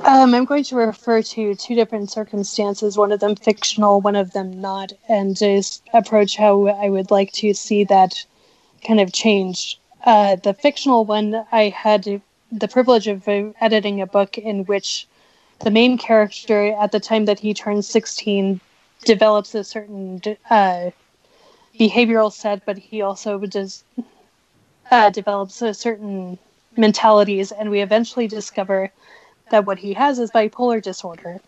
Um, 0.00 0.34
I'm 0.34 0.44
going 0.44 0.64
to 0.64 0.76
refer 0.76 1.22
to 1.22 1.54
two 1.54 1.74
different 1.74 2.10
circumstances, 2.10 2.98
one 2.98 3.12
of 3.12 3.20
them 3.20 3.36
fictional, 3.36 4.00
one 4.00 4.16
of 4.16 4.32
them 4.32 4.60
not, 4.60 4.92
and 5.08 5.36
just 5.36 5.82
approach 5.94 6.36
how 6.36 6.66
I 6.66 6.90
would 6.90 7.10
like 7.10 7.32
to 7.34 7.54
see 7.54 7.84
that 7.84 8.24
kind 8.86 9.00
of 9.00 9.12
change. 9.12 9.78
Uh, 10.04 10.36
the 10.36 10.52
fictional 10.52 11.04
one, 11.04 11.46
I 11.52 11.70
had 11.70 12.20
the 12.52 12.68
privilege 12.68 13.06
of 13.06 13.26
editing 13.26 14.00
a 14.00 14.06
book 14.06 14.36
in 14.36 14.64
which 14.64 15.06
the 15.64 15.70
main 15.70 15.96
character, 15.96 16.76
at 16.78 16.92
the 16.92 17.00
time 17.00 17.24
that 17.24 17.40
he 17.40 17.54
turns 17.54 17.88
16, 17.88 18.60
develops 19.04 19.54
a 19.54 19.64
certain 19.64 20.20
uh, 20.50 20.90
behavioral 21.80 22.32
set, 22.32 22.64
but 22.66 22.76
he 22.78 23.00
also 23.00 23.42
uh, 24.90 25.10
develops 25.10 25.62
a 25.62 25.72
certain 25.72 26.38
mentalities, 26.76 27.50
and 27.50 27.70
we 27.70 27.80
eventually 27.80 28.28
discover 28.28 28.90
that 29.50 29.64
what 29.64 29.78
he 29.78 29.94
has 29.94 30.18
is 30.18 30.30
bipolar 30.30 30.82
disorder. 30.82 31.40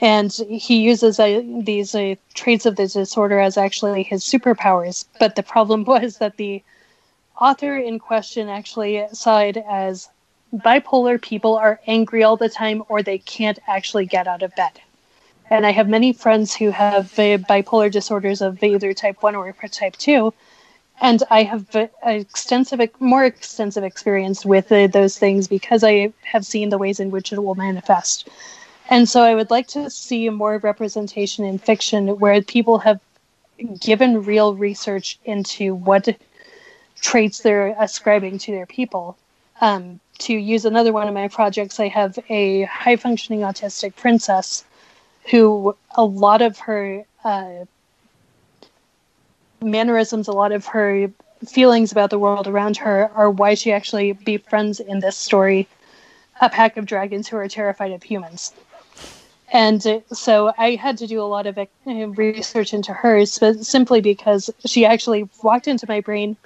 And 0.00 0.32
he 0.32 0.82
uses 0.82 1.20
uh, 1.20 1.42
these 1.60 1.94
uh, 1.94 2.16
traits 2.34 2.66
of 2.66 2.74
the 2.76 2.88
disorder 2.88 3.38
as 3.38 3.56
actually 3.56 4.02
his 4.02 4.24
superpowers. 4.24 5.04
But 5.20 5.36
the 5.36 5.42
problem 5.42 5.84
was 5.94 6.18
that 6.18 6.36
the 6.36 6.62
author 7.40 7.76
in 7.76 8.00
question 8.00 8.48
actually 8.48 9.06
saw 9.12 9.40
it 9.40 9.56
as 9.56 10.08
bipolar 10.54 11.20
people 11.20 11.56
are 11.56 11.80
angry 11.86 12.22
all 12.22 12.36
the 12.36 12.48
time 12.48 12.82
or 12.88 13.02
they 13.02 13.18
can't 13.18 13.58
actually 13.66 14.06
get 14.06 14.26
out 14.26 14.42
of 14.42 14.54
bed. 14.54 14.80
And 15.50 15.66
I 15.66 15.72
have 15.72 15.88
many 15.88 16.12
friends 16.12 16.54
who 16.54 16.70
have 16.70 17.12
bipolar 17.12 17.90
disorders 17.90 18.40
of 18.40 18.62
either 18.62 18.94
type 18.94 19.22
1 19.22 19.34
or 19.34 19.52
type 19.52 19.96
2 19.96 20.32
and 21.02 21.22
I 21.30 21.42
have 21.42 21.66
extensive, 22.04 22.80
more 23.00 23.24
extensive 23.24 23.82
experience 23.82 24.46
with 24.46 24.70
uh, 24.70 24.86
those 24.86 25.18
things 25.18 25.48
because 25.48 25.82
I 25.82 26.12
have 26.22 26.46
seen 26.46 26.68
the 26.68 26.78
ways 26.78 27.00
in 27.00 27.10
which 27.10 27.32
it 27.32 27.42
will 27.42 27.56
manifest. 27.56 28.28
And 28.88 29.08
so 29.08 29.22
I 29.22 29.34
would 29.34 29.50
like 29.50 29.66
to 29.68 29.90
see 29.90 30.28
more 30.28 30.58
representation 30.58 31.44
in 31.44 31.58
fiction 31.58 32.20
where 32.20 32.40
people 32.40 32.78
have 32.78 33.00
given 33.80 34.22
real 34.22 34.54
research 34.54 35.18
into 35.24 35.74
what 35.74 36.08
traits 37.00 37.40
they're 37.40 37.74
ascribing 37.80 38.38
to 38.38 38.52
their 38.52 38.66
people. 38.66 39.16
Um, 39.62 40.00
to 40.18 40.34
use 40.34 40.64
another 40.64 40.92
one 40.92 41.06
of 41.06 41.14
my 41.14 41.28
projects, 41.28 41.78
I 41.78 41.86
have 41.86 42.18
a 42.28 42.64
high 42.64 42.96
functioning 42.96 43.40
autistic 43.42 43.94
princess 43.94 44.64
who 45.30 45.76
a 45.94 46.04
lot 46.04 46.42
of 46.42 46.58
her 46.58 47.04
uh, 47.24 47.64
mannerisms, 49.62 50.26
a 50.26 50.32
lot 50.32 50.50
of 50.50 50.66
her 50.66 51.12
feelings 51.46 51.92
about 51.92 52.10
the 52.10 52.18
world 52.18 52.48
around 52.48 52.76
her 52.78 53.08
are 53.14 53.30
why 53.30 53.54
she 53.54 53.70
actually 53.70 54.12
befriends 54.12 54.80
in 54.80 54.98
this 54.98 55.16
story 55.16 55.68
a 56.40 56.50
pack 56.50 56.76
of 56.76 56.84
dragons 56.84 57.28
who 57.28 57.36
are 57.36 57.46
terrified 57.46 57.92
of 57.92 58.02
humans. 58.02 58.52
And 59.52 59.86
uh, 59.86 60.00
so 60.12 60.52
I 60.58 60.74
had 60.74 60.98
to 60.98 61.06
do 61.06 61.22
a 61.22 61.30
lot 61.30 61.46
of 61.46 61.56
uh, 61.56 61.66
research 61.86 62.74
into 62.74 62.92
hers, 62.92 63.38
but 63.38 63.64
simply 63.64 64.00
because 64.00 64.50
she 64.66 64.84
actually 64.84 65.28
walked 65.40 65.68
into 65.68 65.86
my 65.88 66.00
brain 66.00 66.36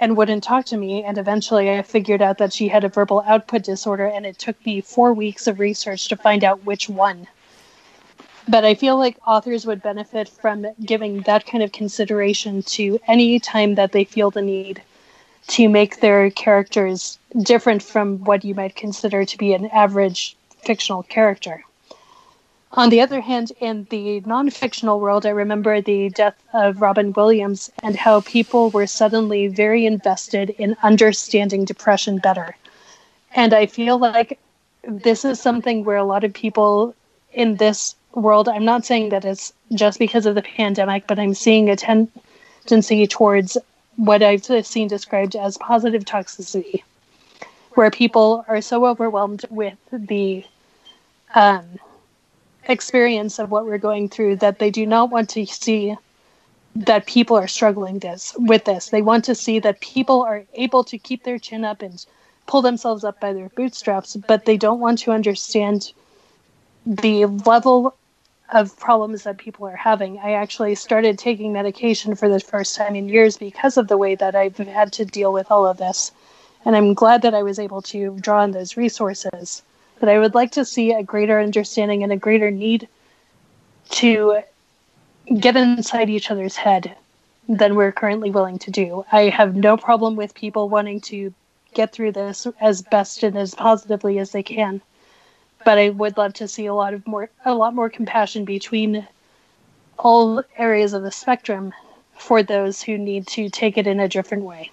and 0.00 0.16
wouldn't 0.16 0.42
talk 0.42 0.64
to 0.66 0.76
me. 0.76 1.04
And 1.04 1.18
eventually 1.18 1.70
I 1.70 1.82
figured 1.82 2.22
out 2.22 2.38
that 2.38 2.52
she 2.52 2.66
had 2.66 2.82
a 2.82 2.88
verbal 2.88 3.22
output 3.26 3.62
disorder, 3.62 4.06
and 4.06 4.26
it 4.26 4.38
took 4.38 4.56
me 4.66 4.80
four 4.80 5.12
weeks 5.12 5.46
of 5.46 5.60
research 5.60 6.08
to 6.08 6.16
find 6.16 6.42
out 6.42 6.64
which 6.64 6.88
one 6.88 7.28
but 8.50 8.64
I 8.64 8.74
feel 8.74 8.98
like 8.98 9.16
authors 9.26 9.64
would 9.64 9.82
benefit 9.82 10.28
from 10.28 10.66
giving 10.84 11.20
that 11.22 11.46
kind 11.46 11.62
of 11.62 11.70
consideration 11.70 12.62
to 12.64 12.98
any 13.06 13.38
time 13.38 13.76
that 13.76 13.92
they 13.92 14.04
feel 14.04 14.30
the 14.30 14.42
need 14.42 14.82
to 15.48 15.68
make 15.68 16.00
their 16.00 16.30
characters 16.30 17.18
different 17.42 17.82
from 17.82 18.18
what 18.24 18.44
you 18.44 18.54
might 18.54 18.74
consider 18.74 19.24
to 19.24 19.38
be 19.38 19.54
an 19.54 19.66
average 19.66 20.36
fictional 20.64 21.02
character. 21.04 21.64
On 22.72 22.88
the 22.88 23.00
other 23.00 23.20
hand, 23.20 23.50
in 23.58 23.88
the 23.90 24.20
non 24.20 24.48
fictional 24.48 25.00
world, 25.00 25.26
I 25.26 25.30
remember 25.30 25.80
the 25.80 26.08
death 26.10 26.40
of 26.52 26.80
Robin 26.80 27.12
Williams 27.12 27.68
and 27.82 27.96
how 27.96 28.20
people 28.20 28.70
were 28.70 28.86
suddenly 28.86 29.48
very 29.48 29.86
invested 29.86 30.50
in 30.50 30.76
understanding 30.84 31.64
depression 31.64 32.18
better. 32.18 32.56
And 33.34 33.52
I 33.52 33.66
feel 33.66 33.98
like 33.98 34.38
this 34.84 35.24
is 35.24 35.40
something 35.40 35.84
where 35.84 35.96
a 35.96 36.04
lot 36.04 36.22
of 36.22 36.32
people 36.32 36.94
in 37.32 37.56
this 37.56 37.96
world, 38.14 38.48
I'm 38.48 38.64
not 38.64 38.86
saying 38.86 39.08
that 39.08 39.24
it's 39.24 39.52
just 39.72 39.98
because 39.98 40.24
of 40.24 40.36
the 40.36 40.42
pandemic, 40.42 41.08
but 41.08 41.18
I'm 41.18 41.34
seeing 41.34 41.68
a 41.68 41.76
tendency 41.76 43.06
towards 43.08 43.58
what 43.96 44.22
I've 44.22 44.44
seen 44.64 44.86
described 44.86 45.34
as 45.34 45.58
positive 45.58 46.04
toxicity, 46.04 46.84
where 47.74 47.90
people 47.90 48.44
are 48.46 48.60
so 48.60 48.86
overwhelmed 48.86 49.44
with 49.50 49.76
the 49.92 50.44
um, 51.34 51.64
experience 52.70 53.38
of 53.38 53.50
what 53.50 53.66
we're 53.66 53.78
going 53.78 54.08
through 54.08 54.36
that 54.36 54.58
they 54.58 54.70
do 54.70 54.86
not 54.86 55.10
want 55.10 55.28
to 55.30 55.46
see 55.46 55.96
that 56.76 57.06
people 57.06 57.36
are 57.36 57.48
struggling 57.48 57.98
this 57.98 58.34
with 58.38 58.64
this. 58.64 58.90
They 58.90 59.02
want 59.02 59.24
to 59.24 59.34
see 59.34 59.58
that 59.58 59.80
people 59.80 60.22
are 60.22 60.44
able 60.54 60.84
to 60.84 60.98
keep 60.98 61.24
their 61.24 61.38
chin 61.38 61.64
up 61.64 61.82
and 61.82 62.04
pull 62.46 62.62
themselves 62.62 63.04
up 63.04 63.20
by 63.20 63.32
their 63.32 63.48
bootstraps, 63.50 64.16
but 64.16 64.44
they 64.44 64.56
don't 64.56 64.80
want 64.80 64.98
to 65.00 65.12
understand 65.12 65.92
the 66.86 67.26
level 67.26 67.94
of 68.52 68.76
problems 68.78 69.22
that 69.24 69.38
people 69.38 69.66
are 69.66 69.76
having. 69.76 70.18
I 70.18 70.32
actually 70.32 70.74
started 70.74 71.18
taking 71.18 71.52
medication 71.52 72.14
for 72.14 72.28
the 72.28 72.40
first 72.40 72.74
time 72.74 72.96
in 72.96 73.08
years 73.08 73.36
because 73.36 73.76
of 73.76 73.88
the 73.88 73.98
way 73.98 74.14
that 74.16 74.34
I've 74.34 74.56
had 74.56 74.92
to 74.94 75.04
deal 75.04 75.32
with 75.32 75.50
all 75.50 75.66
of 75.66 75.76
this. 75.76 76.10
And 76.64 76.76
I'm 76.76 76.94
glad 76.94 77.22
that 77.22 77.34
I 77.34 77.42
was 77.42 77.58
able 77.58 77.82
to 77.82 78.16
draw 78.20 78.42
on 78.42 78.50
those 78.50 78.76
resources. 78.76 79.62
But 80.00 80.08
I 80.08 80.18
would 80.18 80.34
like 80.34 80.50
to 80.52 80.64
see 80.64 80.92
a 80.92 81.04
greater 81.04 81.40
understanding 81.40 82.02
and 82.02 82.12
a 82.12 82.16
greater 82.16 82.50
need 82.50 82.88
to 83.90 84.40
get 85.38 85.56
inside 85.56 86.10
each 86.10 86.30
other's 86.30 86.56
head 86.56 86.96
than 87.48 87.76
we're 87.76 87.92
currently 87.92 88.30
willing 88.30 88.58
to 88.60 88.70
do. 88.72 89.04
I 89.12 89.28
have 89.28 89.54
no 89.54 89.76
problem 89.76 90.16
with 90.16 90.34
people 90.34 90.68
wanting 90.68 91.00
to 91.02 91.32
get 91.74 91.92
through 91.92 92.12
this 92.12 92.46
as 92.60 92.82
best 92.82 93.22
and 93.22 93.38
as 93.38 93.54
positively 93.54 94.18
as 94.18 94.32
they 94.32 94.42
can 94.42 94.82
but 95.64 95.78
I 95.78 95.90
would 95.90 96.16
love 96.16 96.34
to 96.34 96.48
see 96.48 96.66
a 96.66 96.74
lot 96.74 96.94
of 96.94 97.06
more 97.06 97.30
a 97.44 97.54
lot 97.54 97.74
more 97.74 97.90
compassion 97.90 98.44
between 98.44 99.06
all 99.98 100.42
areas 100.56 100.92
of 100.92 101.02
the 101.02 101.10
spectrum 101.10 101.72
for 102.16 102.42
those 102.42 102.82
who 102.82 102.96
need 102.96 103.26
to 103.28 103.48
take 103.50 103.76
it 103.76 103.86
in 103.86 104.00
a 104.00 104.08
different 104.08 104.44
way. 104.44 104.70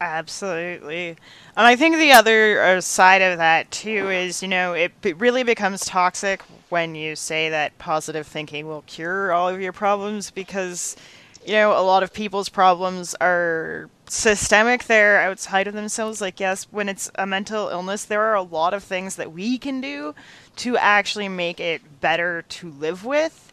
Absolutely. 0.00 1.08
And 1.56 1.66
I 1.66 1.76
think 1.76 1.96
the 1.98 2.12
other 2.12 2.62
uh, 2.62 2.80
side 2.80 3.20
of 3.20 3.36
that 3.36 3.70
too 3.70 4.08
is, 4.08 4.40
you 4.42 4.48
know, 4.48 4.72
it, 4.72 4.92
it 5.02 5.18
really 5.18 5.42
becomes 5.42 5.84
toxic 5.84 6.40
when 6.70 6.94
you 6.94 7.14
say 7.16 7.50
that 7.50 7.76
positive 7.78 8.26
thinking 8.26 8.66
will 8.66 8.82
cure 8.86 9.32
all 9.32 9.48
of 9.50 9.60
your 9.60 9.72
problems 9.74 10.30
because, 10.30 10.96
you 11.44 11.52
know, 11.52 11.72
a 11.72 11.82
lot 11.82 12.02
of 12.02 12.14
people's 12.14 12.48
problems 12.48 13.14
are 13.20 13.90
systemic. 14.06 14.84
They're 14.84 15.20
outside 15.20 15.66
of 15.68 15.74
themselves. 15.74 16.22
Like 16.22 16.40
yes 16.40 16.66
when 16.70 16.88
it's 16.88 17.10
a 17.16 17.26
mental 17.26 17.68
illness 17.68 18.06
there 18.06 18.22
are 18.22 18.34
a 18.34 18.42
lot 18.42 18.72
of 18.72 18.82
things 18.82 19.16
that 19.16 19.32
we 19.32 19.58
can 19.58 19.82
do 19.82 20.14
to 20.56 20.78
actually 20.78 21.28
make 21.28 21.60
it 21.60 22.00
better 22.00 22.40
to 22.48 22.70
live 22.70 23.04
with 23.04 23.52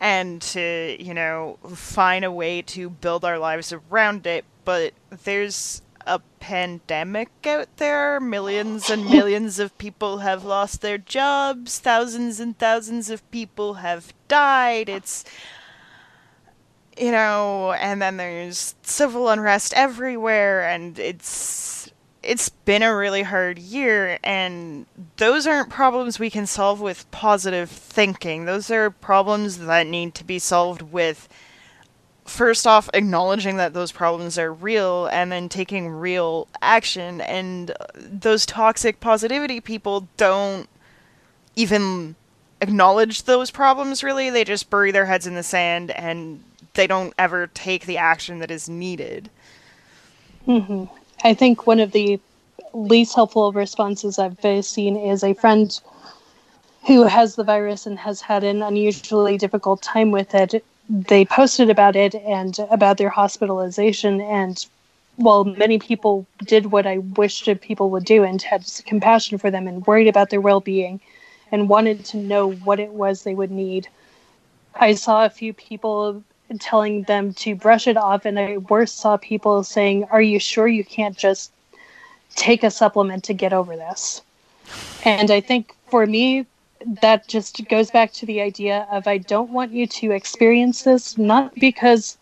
and 0.00 0.42
to 0.42 0.96
you 0.98 1.14
know 1.14 1.58
find 1.74 2.24
a 2.24 2.32
way 2.32 2.60
to 2.62 2.90
build 2.90 3.24
our 3.24 3.38
lives 3.38 3.72
around 3.72 4.26
it. 4.26 4.44
But 4.64 4.92
there's 5.24 5.82
a 6.06 6.20
pandemic 6.40 7.30
out 7.46 7.76
there. 7.76 8.20
Millions 8.20 8.90
and 8.90 9.04
millions 9.04 9.58
of 9.58 9.76
people 9.78 10.18
have 10.18 10.44
lost 10.44 10.80
their 10.80 10.98
jobs. 10.98 11.78
Thousands 11.78 12.40
and 12.40 12.58
thousands 12.58 13.10
of 13.10 13.28
people 13.30 13.74
have 13.74 14.12
died. 14.28 14.88
It's 14.88 15.24
you 16.98 17.10
know, 17.10 17.72
and 17.72 18.02
then 18.02 18.18
there's 18.18 18.74
civil 18.82 19.28
unrest 19.28 19.72
everywhere, 19.74 20.68
and 20.68 20.98
it's 20.98 21.90
it's 22.22 22.48
been 22.50 22.82
a 22.82 22.94
really 22.94 23.22
hard 23.22 23.58
year, 23.58 24.18
and 24.22 24.86
those 25.16 25.46
aren't 25.46 25.70
problems 25.70 26.18
we 26.18 26.30
can 26.30 26.46
solve 26.46 26.80
with 26.80 27.10
positive 27.10 27.70
thinking. 27.70 28.44
Those 28.44 28.70
are 28.70 28.90
problems 28.90 29.58
that 29.58 29.86
need 29.86 30.14
to 30.16 30.24
be 30.24 30.38
solved 30.38 30.82
with 30.82 31.28
first 32.24 32.66
off 32.66 32.88
acknowledging 32.94 33.56
that 33.56 33.74
those 33.74 33.92
problems 33.92 34.38
are 34.38 34.52
real 34.52 35.06
and 35.06 35.32
then 35.32 35.48
taking 35.48 35.88
real 35.88 36.46
action 36.60 37.20
and 37.20 37.74
those 37.96 38.46
toxic 38.46 39.00
positivity 39.00 39.60
people 39.60 40.08
don't 40.16 40.68
even 41.56 42.14
acknowledge 42.60 43.24
those 43.24 43.50
problems 43.50 44.04
really. 44.04 44.30
They 44.30 44.44
just 44.44 44.70
bury 44.70 44.92
their 44.92 45.06
heads 45.06 45.26
in 45.26 45.34
the 45.34 45.42
sand 45.42 45.90
and 45.90 46.42
they 46.74 46.86
don't 46.86 47.12
ever 47.18 47.48
take 47.48 47.86
the 47.86 47.98
action 47.98 48.38
that 48.38 48.50
is 48.50 48.68
needed. 48.68 49.28
Mm-hmm. 50.46 50.84
I 51.24 51.34
think 51.34 51.66
one 51.66 51.80
of 51.80 51.92
the 51.92 52.20
least 52.72 53.14
helpful 53.14 53.52
responses 53.52 54.18
I've 54.18 54.64
seen 54.64 54.96
is 54.96 55.22
a 55.22 55.34
friend 55.34 55.78
who 56.86 57.04
has 57.04 57.36
the 57.36 57.44
virus 57.44 57.86
and 57.86 57.98
has 57.98 58.20
had 58.20 58.42
an 58.42 58.62
unusually 58.62 59.38
difficult 59.38 59.82
time 59.82 60.10
with 60.10 60.34
it. 60.34 60.64
They 60.88 61.24
posted 61.24 61.70
about 61.70 61.96
it 61.96 62.14
and 62.14 62.58
about 62.70 62.98
their 62.98 63.08
hospitalization. 63.08 64.20
And 64.20 64.64
while 65.16 65.44
many 65.44 65.78
people 65.78 66.26
did 66.44 66.72
what 66.72 66.86
I 66.86 66.98
wished 66.98 67.48
people 67.60 67.90
would 67.90 68.04
do 68.04 68.24
and 68.24 68.40
had 68.42 68.64
compassion 68.84 69.38
for 69.38 69.50
them 69.50 69.66
and 69.66 69.86
worried 69.86 70.08
about 70.08 70.30
their 70.30 70.40
well 70.40 70.60
being 70.60 71.00
and 71.50 71.68
wanted 71.68 72.04
to 72.06 72.16
know 72.16 72.52
what 72.52 72.80
it 72.80 72.92
was 72.92 73.22
they 73.22 73.34
would 73.34 73.50
need, 73.50 73.88
I 74.74 74.94
saw 74.94 75.24
a 75.24 75.30
few 75.30 75.52
people 75.52 76.22
telling 76.58 77.04
them 77.04 77.32
to 77.34 77.54
brush 77.54 77.86
it 77.86 77.96
off. 77.96 78.24
And 78.24 78.38
I 78.38 78.58
worse 78.58 78.92
saw 78.92 79.16
people 79.16 79.62
saying, 79.62 80.04
Are 80.10 80.22
you 80.22 80.38
sure 80.38 80.68
you 80.68 80.84
can't 80.84 81.16
just 81.16 81.52
take 82.34 82.62
a 82.62 82.70
supplement 82.70 83.24
to 83.24 83.34
get 83.34 83.52
over 83.52 83.76
this? 83.76 84.22
And 85.04 85.30
I 85.30 85.40
think 85.40 85.74
for 85.88 86.06
me, 86.06 86.46
that 87.00 87.28
just 87.28 87.68
goes 87.68 87.90
back 87.90 88.12
to 88.14 88.26
the 88.26 88.40
idea 88.40 88.86
of 88.90 89.06
I 89.06 89.18
don't 89.18 89.50
want 89.50 89.72
you 89.72 89.86
to 89.86 90.12
experience 90.12 90.82
this, 90.82 91.18
not 91.18 91.54
because 91.54 92.16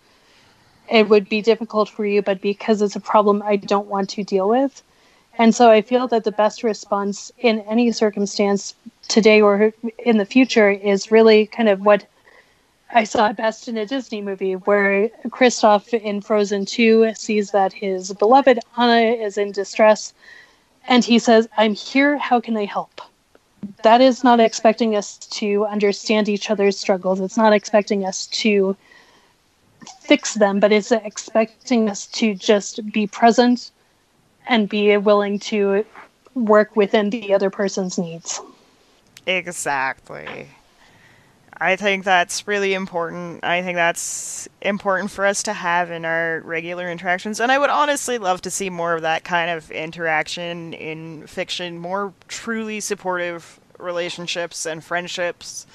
it 0.91 1.09
would 1.09 1.29
be 1.29 1.41
difficult 1.43 1.89
for 1.89 2.05
you, 2.05 2.23
but 2.23 2.41
because 2.41 2.83
it's 2.83 2.97
a 2.97 3.01
problem 3.01 3.43
I 3.43 3.57
don't 3.57 3.87
want 3.87 4.11
to 4.11 4.25
deal 4.25 4.49
with. 4.49 4.83
And 5.39 5.55
so 5.55 5.71
I 5.71 5.83
feel 5.83 6.09
that 6.09 6.25
the 6.25 6.33
best 6.33 6.63
response 6.63 7.33
in 7.39 7.61
any 7.61 7.93
circumstance 7.93 8.75
today 9.09 9.41
or 9.41 9.73
in 9.99 10.19
the 10.19 10.27
future 10.27 10.71
is 10.71 11.11
really 11.11 11.47
kind 11.47 11.69
of 11.69 11.81
what 11.81 12.07
I 12.93 13.05
saw 13.05 13.33
best 13.33 13.69
in 13.69 13.77
a 13.77 13.87
Disney 13.87 14.21
movie 14.21 14.55
where 14.55 15.09
Kristoff 15.29 15.95
in 15.95 16.21
Frozen 16.21 16.67
2 16.67 17.13
sees 17.15 17.53
that 17.53 17.73
his 17.73 18.13
beloved 18.13 18.59
Anna 18.77 19.13
is 19.13 19.39
in 19.39 19.53
distress 19.53 20.13
and 20.89 21.05
he 21.05 21.21
says, 21.21 21.49
I'm 21.57 21.75
here, 21.75 22.19
how 22.19 22.41
can 22.41 22.57
I 22.57 22.65
help? 22.65 23.01
That 23.83 24.01
is 24.01 24.23
not 24.23 24.41
expecting 24.41 24.97
us 24.97 25.19
to 25.19 25.67
understand 25.67 26.29
each 26.29 26.51
other's 26.51 26.79
struggles. 26.79 27.21
It's 27.21 27.37
not 27.37 27.53
expecting 27.53 28.05
us 28.05 28.27
to 28.29 28.77
fix 30.01 30.35
them, 30.35 30.61
but 30.61 30.73
it's 30.73 30.93
expecting 30.93 31.89
us 31.89 32.07
to 32.07 32.35
just 32.35 32.93
be 32.93 33.07
present 33.07 33.71
and 34.47 34.69
be 34.69 34.97
willing 34.97 35.39
to 35.39 35.85
work 36.35 36.77
within 36.77 37.11
the 37.11 37.33
other 37.33 37.51
person's 37.51 37.99
needs. 37.99 38.41
Exactly. 39.27 40.49
I 41.61 41.77
think 41.77 42.05
that's 42.05 42.49
really 42.49 42.73
important. 42.73 43.45
I 43.45 43.63
think 43.63 43.77
that's 43.77 44.49
important 44.63 45.11
for 45.11 45.27
us 45.27 45.43
to 45.43 45.53
have 45.53 45.91
in 45.91 46.07
our 46.07 46.41
regular 46.41 46.91
interactions. 46.91 47.39
And 47.39 47.53
I 47.53 47.59
would 47.59 47.69
honestly 47.69 48.17
love 48.17 48.41
to 48.43 48.51
see 48.51 48.71
more 48.71 48.95
of 48.95 49.03
that 49.03 49.25
kind 49.25 49.51
of 49.51 49.71
interaction 49.71 50.73
in 50.73 51.27
fiction, 51.27 51.79
more 51.79 52.15
truly 52.29 52.81
supportive 52.81 53.61
relationships 53.79 54.65
and 54.65 54.83
friendships. 54.83 55.67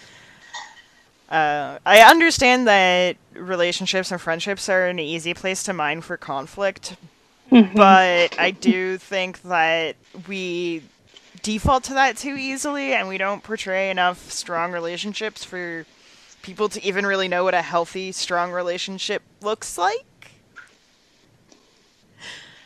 Uh, 1.29 1.77
I 1.85 2.01
understand 2.01 2.67
that 2.67 3.17
relationships 3.33 4.11
and 4.11 4.19
friendships 4.19 4.69
are 4.69 4.87
an 4.87 4.97
easy 4.97 5.35
place 5.35 5.61
to 5.63 5.73
mine 5.73 6.01
for 6.01 6.17
conflict, 6.17 6.95
mm-hmm. 7.51 7.75
but 7.75 8.39
I 8.39 8.51
do 8.51 8.97
think 8.97 9.41
that 9.43 9.97
we 10.27 10.81
default 11.45 11.83
to 11.83 11.93
that 11.93 12.17
too 12.17 12.35
easily, 12.35 12.93
and 12.93 13.07
we 13.07 13.19
don't 13.19 13.43
portray 13.43 13.91
enough 13.91 14.31
strong 14.31 14.71
relationships 14.71 15.43
for 15.43 15.85
people 16.41 16.67
to 16.67 16.83
even 16.83 17.05
really 17.05 17.27
know 17.27 17.43
what 17.43 17.53
a 17.53 17.61
healthy, 17.61 18.11
strong 18.11 18.51
relationship 18.51 19.21
looks 19.41 19.77
like. 19.77 20.31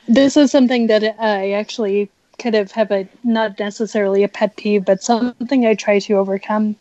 This 0.08 0.38
is 0.38 0.50
something 0.50 0.88
that 0.88 1.04
I 1.20 1.52
actually 1.52 2.10
kind 2.38 2.56
of 2.56 2.72
have 2.72 2.89
a 2.89 3.06
not 3.26 3.60
necessarily 3.60 4.24
a 4.24 4.30
pet 4.30 4.56
peeve, 4.56 4.86
but 4.86 5.04
something 5.04 5.65
I 5.65 5.76
try 5.76 6.00
to 6.00 6.13
overcome 6.13 6.78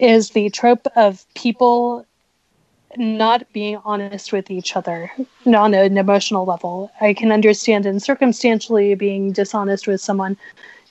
is 0.00 0.30
the 0.30 0.50
trope 0.50 0.88
of 0.96 1.24
people 1.34 2.04
not 2.96 3.50
being 3.52 3.78
honest 3.84 4.32
with 4.32 4.50
each 4.50 4.74
other 4.74 5.12
on 5.46 5.72
an 5.72 5.96
emotional 5.96 6.44
level. 6.44 6.90
I 7.00 7.14
can 7.14 7.30
understand 7.30 7.86
and 7.86 8.02
circumstantially 8.02 8.96
being 8.96 9.30
dishonest 9.30 9.86
with 9.86 10.00
someone 10.00 10.36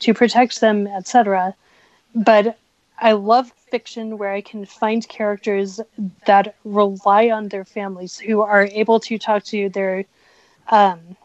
to 0.02 0.14
protect 0.14 0.62
them, 0.62 0.88
etc. 0.88 1.56
But 2.14 2.58
I 3.00 3.14
love 3.14 3.52
fiction 3.72 4.18
where 4.18 4.32
I 4.32 4.42
can 4.42 4.66
find 4.66 5.08
characters 5.08 5.80
that 6.26 6.56
rely 6.64 7.30
on 7.30 7.48
their 7.48 7.66
families, 7.66 8.20
who 8.20 8.42
are 8.42 8.68
able 8.72 9.00
to 9.02 9.18
talk 9.18 9.44
to 9.46 9.70
their 9.70 10.06
um, 10.70 11.16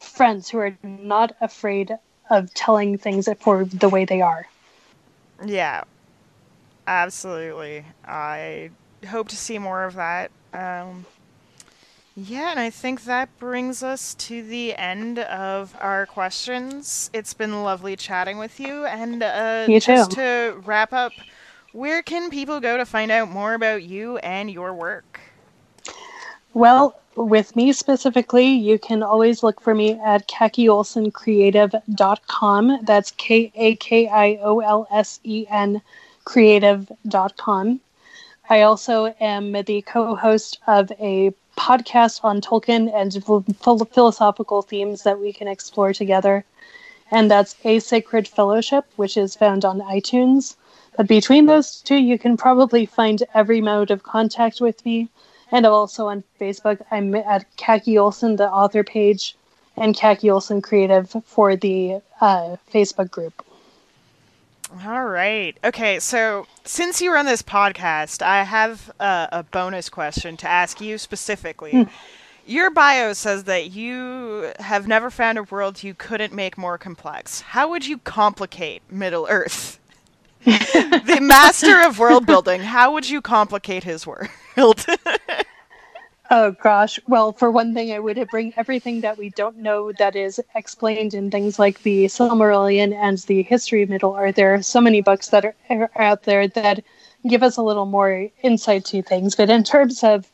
friends, 0.00 0.50
who 0.50 0.58
are 0.58 0.76
not 0.82 1.34
afraid 1.40 1.96
of 2.28 2.52
telling 2.54 2.98
things 2.98 3.28
for 3.40 3.64
the 3.64 3.88
way 3.88 4.04
they 4.04 4.20
are. 4.20 4.46
Yeah, 5.44 5.84
absolutely. 6.86 7.84
I 8.04 8.70
hope 9.08 9.28
to 9.28 9.36
see 9.36 9.58
more 9.58 9.84
of 9.84 9.94
that. 9.94 10.30
Um, 10.52 11.06
yeah, 12.16 12.50
and 12.50 12.58
I 12.58 12.70
think 12.70 13.04
that 13.04 13.28
brings 13.38 13.82
us 13.82 14.14
to 14.14 14.42
the 14.42 14.74
end 14.74 15.18
of 15.18 15.76
our 15.80 16.06
questions. 16.06 17.10
It's 17.12 17.34
been 17.34 17.62
lovely 17.62 17.94
chatting 17.94 18.38
with 18.38 18.58
you. 18.58 18.86
And 18.86 19.22
uh, 19.22 19.66
you 19.68 19.78
just 19.78 20.12
to 20.12 20.58
wrap 20.64 20.94
up, 20.94 21.12
where 21.72 22.02
can 22.02 22.30
people 22.30 22.58
go 22.58 22.78
to 22.78 22.86
find 22.86 23.10
out 23.10 23.28
more 23.28 23.52
about 23.52 23.82
you 23.82 24.16
and 24.18 24.50
your 24.50 24.72
work? 24.72 25.20
Well, 26.54 26.98
with 27.16 27.54
me 27.54 27.74
specifically, 27.74 28.46
you 28.46 28.78
can 28.78 29.02
always 29.02 29.42
look 29.42 29.60
for 29.60 29.74
me 29.74 30.00
at 30.00 30.26
kakiolsencreative.com. 30.26 32.78
That's 32.82 33.10
K 33.10 33.52
A 33.54 33.76
K 33.76 34.08
I 34.08 34.38
O 34.42 34.60
L 34.60 34.88
S 34.90 35.20
E 35.22 35.44
N 35.50 35.82
creative.com. 36.24 37.80
I 38.48 38.62
also 38.62 39.14
am 39.20 39.52
the 39.52 39.82
co 39.82 40.14
host 40.14 40.60
of 40.66 40.90
a 41.00 41.34
podcast 41.56 42.20
on 42.22 42.40
Tolkien 42.40 42.92
and 42.94 43.12
philosophical 43.92 44.62
themes 44.62 45.02
that 45.02 45.20
we 45.20 45.32
can 45.32 45.48
explore 45.48 45.92
together. 45.92 46.44
And 47.10 47.30
that's 47.30 47.56
A 47.64 47.78
Sacred 47.78 48.26
Fellowship, 48.26 48.84
which 48.96 49.16
is 49.16 49.36
found 49.36 49.64
on 49.64 49.80
iTunes. 49.80 50.56
But 50.96 51.06
between 51.06 51.46
those 51.46 51.80
two, 51.82 51.96
you 51.96 52.18
can 52.18 52.36
probably 52.36 52.86
find 52.86 53.22
every 53.34 53.60
mode 53.60 53.90
of 53.90 54.02
contact 54.02 54.60
with 54.60 54.84
me. 54.84 55.08
And 55.52 55.64
also 55.64 56.08
on 56.08 56.24
Facebook, 56.40 56.80
I'm 56.90 57.14
at 57.14 57.46
Kaki 57.56 57.96
Olsen, 57.96 58.36
the 58.36 58.50
author 58.50 58.82
page, 58.82 59.36
and 59.76 59.96
Kaki 59.96 60.30
Olsen 60.30 60.60
Creative 60.60 61.14
for 61.24 61.54
the 61.54 62.00
uh, 62.20 62.56
Facebook 62.72 63.10
group. 63.10 63.45
All 64.84 65.04
right. 65.04 65.56
Okay, 65.62 66.00
so 66.00 66.46
since 66.64 67.00
you 67.00 67.12
run 67.12 67.26
this 67.26 67.42
podcast, 67.42 68.20
I 68.22 68.42
have 68.42 68.90
a, 68.98 69.28
a 69.32 69.42
bonus 69.44 69.88
question 69.88 70.36
to 70.38 70.48
ask 70.48 70.80
you 70.80 70.98
specifically. 70.98 71.72
Mm. 71.72 71.90
Your 72.46 72.70
bio 72.70 73.12
says 73.12 73.44
that 73.44 73.70
you 73.70 74.52
have 74.60 74.86
never 74.86 75.10
found 75.10 75.38
a 75.38 75.42
world 75.44 75.82
you 75.82 75.94
couldn't 75.94 76.32
make 76.32 76.56
more 76.56 76.78
complex. 76.78 77.40
How 77.40 77.68
would 77.70 77.86
you 77.86 77.98
complicate 77.98 78.82
Middle 78.90 79.26
Earth? 79.28 79.80
the 80.44 81.18
master 81.20 81.80
of 81.80 81.98
world 81.98 82.24
building, 82.24 82.60
how 82.60 82.92
would 82.92 83.08
you 83.08 83.20
complicate 83.20 83.82
his 83.82 84.06
world? 84.06 84.28
Oh 86.30 86.50
gosh. 86.52 86.98
Well, 87.06 87.32
for 87.32 87.50
one 87.52 87.72
thing, 87.72 87.92
I 87.92 88.00
would 88.00 88.28
bring 88.30 88.52
everything 88.56 89.00
that 89.02 89.16
we 89.16 89.30
don't 89.30 89.58
know 89.58 89.92
that 89.92 90.16
is 90.16 90.40
explained 90.56 91.14
in 91.14 91.30
things 91.30 91.58
like 91.58 91.82
the 91.82 92.06
Silmarillion 92.06 92.92
and 92.92 93.18
the 93.18 93.42
history 93.42 93.82
of 93.82 93.90
Middle 93.90 94.16
Earth. 94.16 94.34
There 94.34 94.52
are 94.54 94.62
so 94.62 94.80
many 94.80 95.00
books 95.00 95.28
that 95.28 95.44
are 95.44 95.90
out 95.96 96.24
there 96.24 96.48
that 96.48 96.82
give 97.28 97.44
us 97.44 97.56
a 97.56 97.62
little 97.62 97.86
more 97.86 98.28
insight 98.42 98.84
to 98.86 99.02
things. 99.02 99.36
But 99.36 99.50
in 99.50 99.62
terms 99.62 100.02
of 100.02 100.28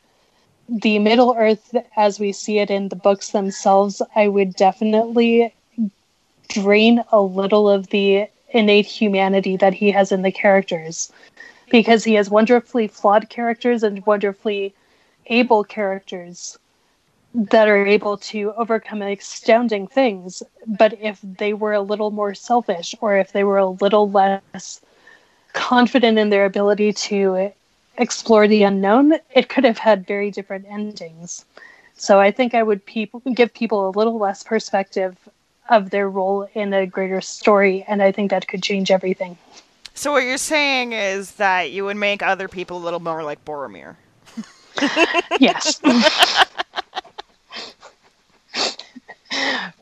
the 0.68 0.98
Middle 0.98 1.34
Earth 1.36 1.74
as 1.96 2.18
we 2.18 2.32
see 2.32 2.58
it 2.58 2.70
in 2.70 2.88
the 2.88 2.96
books 2.96 3.30
themselves, 3.30 4.00
I 4.16 4.28
would 4.28 4.54
definitely 4.56 5.52
drain 6.48 7.04
a 7.12 7.20
little 7.20 7.68
of 7.68 7.88
the 7.88 8.28
innate 8.50 8.86
humanity 8.86 9.56
that 9.56 9.74
he 9.74 9.90
has 9.90 10.10
in 10.10 10.22
the 10.22 10.32
characters 10.32 11.12
because 11.70 12.04
he 12.04 12.14
has 12.14 12.30
wonderfully 12.30 12.88
flawed 12.88 13.28
characters 13.28 13.82
and 13.82 14.04
wonderfully 14.06 14.74
able 15.26 15.64
characters 15.64 16.58
that 17.34 17.68
are 17.68 17.86
able 17.86 18.18
to 18.18 18.52
overcome 18.56 19.00
astounding 19.02 19.86
things. 19.86 20.42
But 20.66 20.98
if 21.00 21.18
they 21.22 21.54
were 21.54 21.72
a 21.72 21.80
little 21.80 22.10
more 22.10 22.34
selfish, 22.34 22.94
or 23.00 23.16
if 23.16 23.32
they 23.32 23.44
were 23.44 23.58
a 23.58 23.68
little 23.68 24.10
less 24.10 24.80
confident 25.52 26.18
in 26.18 26.30
their 26.30 26.44
ability 26.44 26.92
to 26.92 27.52
explore 27.96 28.48
the 28.48 28.62
unknown, 28.62 29.14
it 29.34 29.48
could 29.48 29.64
have 29.64 29.78
had 29.78 30.06
very 30.06 30.30
different 30.30 30.66
endings. 30.68 31.44
So 31.96 32.20
I 32.20 32.30
think 32.30 32.54
I 32.54 32.62
would 32.62 32.82
give 33.34 33.54
people 33.54 33.88
a 33.88 33.96
little 33.96 34.18
less 34.18 34.42
perspective 34.42 35.16
of 35.68 35.90
their 35.90 36.08
role 36.08 36.48
in 36.54 36.74
a 36.74 36.86
greater 36.86 37.20
story, 37.20 37.84
and 37.86 38.02
I 38.02 38.12
think 38.12 38.30
that 38.30 38.48
could 38.48 38.62
change 38.62 38.90
everything. 38.90 39.38
So 39.94 40.12
what 40.12 40.24
you're 40.24 40.38
saying 40.38 40.92
is 40.92 41.32
that 41.32 41.70
you 41.70 41.84
would 41.84 41.96
make 41.96 42.22
other 42.22 42.48
people 42.48 42.78
a 42.78 42.82
little 42.82 43.00
more 43.00 43.22
like 43.22 43.44
Boromir. 43.44 43.96
Yes. 45.40 45.80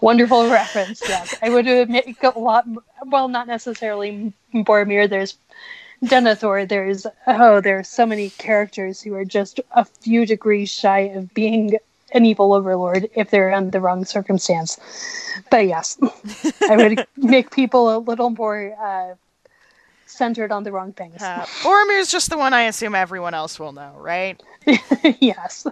Wonderful 0.00 0.48
reference. 0.50 1.02
Yes, 1.06 1.34
I 1.42 1.50
would 1.50 1.66
make 1.88 2.22
a 2.22 2.38
lot. 2.38 2.66
Well, 3.04 3.28
not 3.28 3.46
necessarily 3.46 4.32
Boromir. 4.54 5.08
There's 5.08 5.36
Denethor. 6.04 6.68
There's 6.68 7.06
oh, 7.26 7.60
there 7.60 7.78
are 7.78 7.84
so 7.84 8.06
many 8.06 8.30
characters 8.30 9.02
who 9.02 9.14
are 9.14 9.24
just 9.24 9.60
a 9.72 9.84
few 9.84 10.24
degrees 10.24 10.70
shy 10.70 11.00
of 11.00 11.34
being 11.34 11.78
an 12.12 12.24
evil 12.24 12.52
overlord 12.52 13.08
if 13.14 13.30
they're 13.30 13.50
in 13.50 13.70
the 13.70 13.80
wrong 13.80 14.04
circumstance. 14.04 14.78
But 15.50 15.66
yes, 15.66 15.98
I 16.68 16.76
would 16.76 17.06
make 17.16 17.50
people 17.50 17.96
a 17.96 17.98
little 17.98 18.30
more 18.30 18.74
uh, 18.80 19.14
centered 20.06 20.52
on 20.52 20.64
the 20.64 20.72
wrong 20.72 20.92
things. 20.92 21.22
Uh, 21.22 21.46
Boromir's 21.62 22.10
just 22.10 22.30
the 22.30 22.38
one 22.38 22.52
I 22.52 22.62
assume 22.62 22.94
everyone 22.94 23.34
else 23.34 23.58
will 23.58 23.72
know, 23.72 23.94
right? 23.98 24.40
yes. 25.20 25.66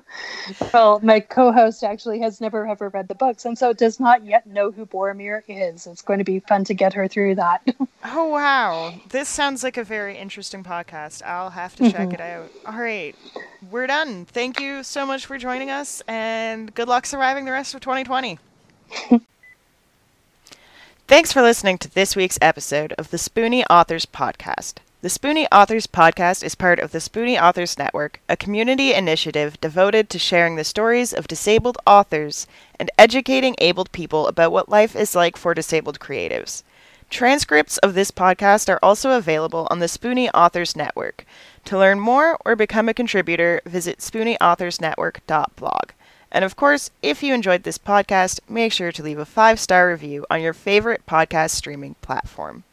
Well, 0.72 1.00
my 1.02 1.20
co-host 1.20 1.84
actually 1.84 2.20
has 2.20 2.40
never 2.40 2.66
ever 2.66 2.88
read 2.88 3.08
the 3.08 3.14
books, 3.14 3.44
and 3.44 3.58
so 3.58 3.72
does 3.74 4.00
not 4.00 4.24
yet 4.24 4.46
know 4.46 4.70
who 4.70 4.86
Boromir 4.86 5.42
is. 5.46 5.86
It's 5.86 6.00
going 6.00 6.18
to 6.18 6.24
be 6.24 6.40
fun 6.40 6.64
to 6.64 6.74
get 6.74 6.94
her 6.94 7.06
through 7.06 7.34
that. 7.36 7.60
oh 8.04 8.28
wow, 8.28 8.94
this 9.10 9.28
sounds 9.28 9.62
like 9.62 9.76
a 9.76 9.84
very 9.84 10.16
interesting 10.16 10.64
podcast. 10.64 11.22
I'll 11.22 11.50
have 11.50 11.76
to 11.76 11.90
check 11.90 12.08
mm-hmm. 12.08 12.14
it 12.14 12.20
out. 12.20 12.50
All 12.66 12.80
right, 12.80 13.14
we're 13.70 13.86
done. 13.86 14.24
Thank 14.24 14.58
you 14.58 14.82
so 14.82 15.04
much 15.04 15.26
for 15.26 15.36
joining 15.36 15.70
us, 15.70 16.02
and 16.08 16.74
good 16.74 16.88
luck 16.88 17.04
surviving 17.04 17.44
the 17.44 17.52
rest 17.52 17.74
of 17.74 17.82
2020. 17.82 18.38
Thanks 21.06 21.32
for 21.32 21.42
listening 21.42 21.78
to 21.78 21.92
this 21.92 22.16
week's 22.16 22.38
episode 22.40 22.94
of 22.94 23.10
the 23.10 23.16
Spoonie 23.18 23.64
Authors 23.70 24.06
Podcast. 24.06 24.74
The 25.00 25.08
Spoonie 25.08 25.46
Authors 25.52 25.86
Podcast 25.86 26.42
is 26.42 26.56
part 26.56 26.80
of 26.80 26.90
the 26.90 26.98
Spoonie 26.98 27.40
Authors 27.40 27.78
Network, 27.78 28.18
a 28.28 28.36
community 28.36 28.92
initiative 28.92 29.60
devoted 29.60 30.10
to 30.10 30.18
sharing 30.18 30.56
the 30.56 30.64
stories 30.64 31.12
of 31.12 31.28
disabled 31.28 31.78
authors 31.86 32.48
and 32.80 32.90
educating 32.98 33.54
abled 33.58 33.92
people 33.92 34.26
about 34.26 34.50
what 34.50 34.68
life 34.68 34.96
is 34.96 35.14
like 35.14 35.36
for 35.36 35.54
disabled 35.54 36.00
creatives. 36.00 36.64
Transcripts 37.10 37.78
of 37.78 37.94
this 37.94 38.10
podcast 38.10 38.68
are 38.68 38.80
also 38.82 39.12
available 39.12 39.68
on 39.70 39.78
the 39.78 39.86
Spoonie 39.86 40.30
Authors 40.34 40.74
Network. 40.74 41.24
To 41.66 41.78
learn 41.78 42.00
more 42.00 42.36
or 42.44 42.56
become 42.56 42.88
a 42.88 42.92
contributor, 42.92 43.60
visit 43.64 43.98
spoonieauthorsnetwork.blog. 43.98 45.90
And 46.32 46.44
of 46.44 46.56
course, 46.56 46.90
if 47.02 47.22
you 47.22 47.34
enjoyed 47.34 47.62
this 47.62 47.78
podcast, 47.78 48.40
make 48.48 48.72
sure 48.72 48.90
to 48.90 49.02
leave 49.04 49.20
a 49.20 49.24
five 49.24 49.60
star 49.60 49.90
review 49.90 50.26
on 50.28 50.42
your 50.42 50.52
favorite 50.52 51.06
podcast 51.06 51.50
streaming 51.50 51.94
platform. 52.02 52.64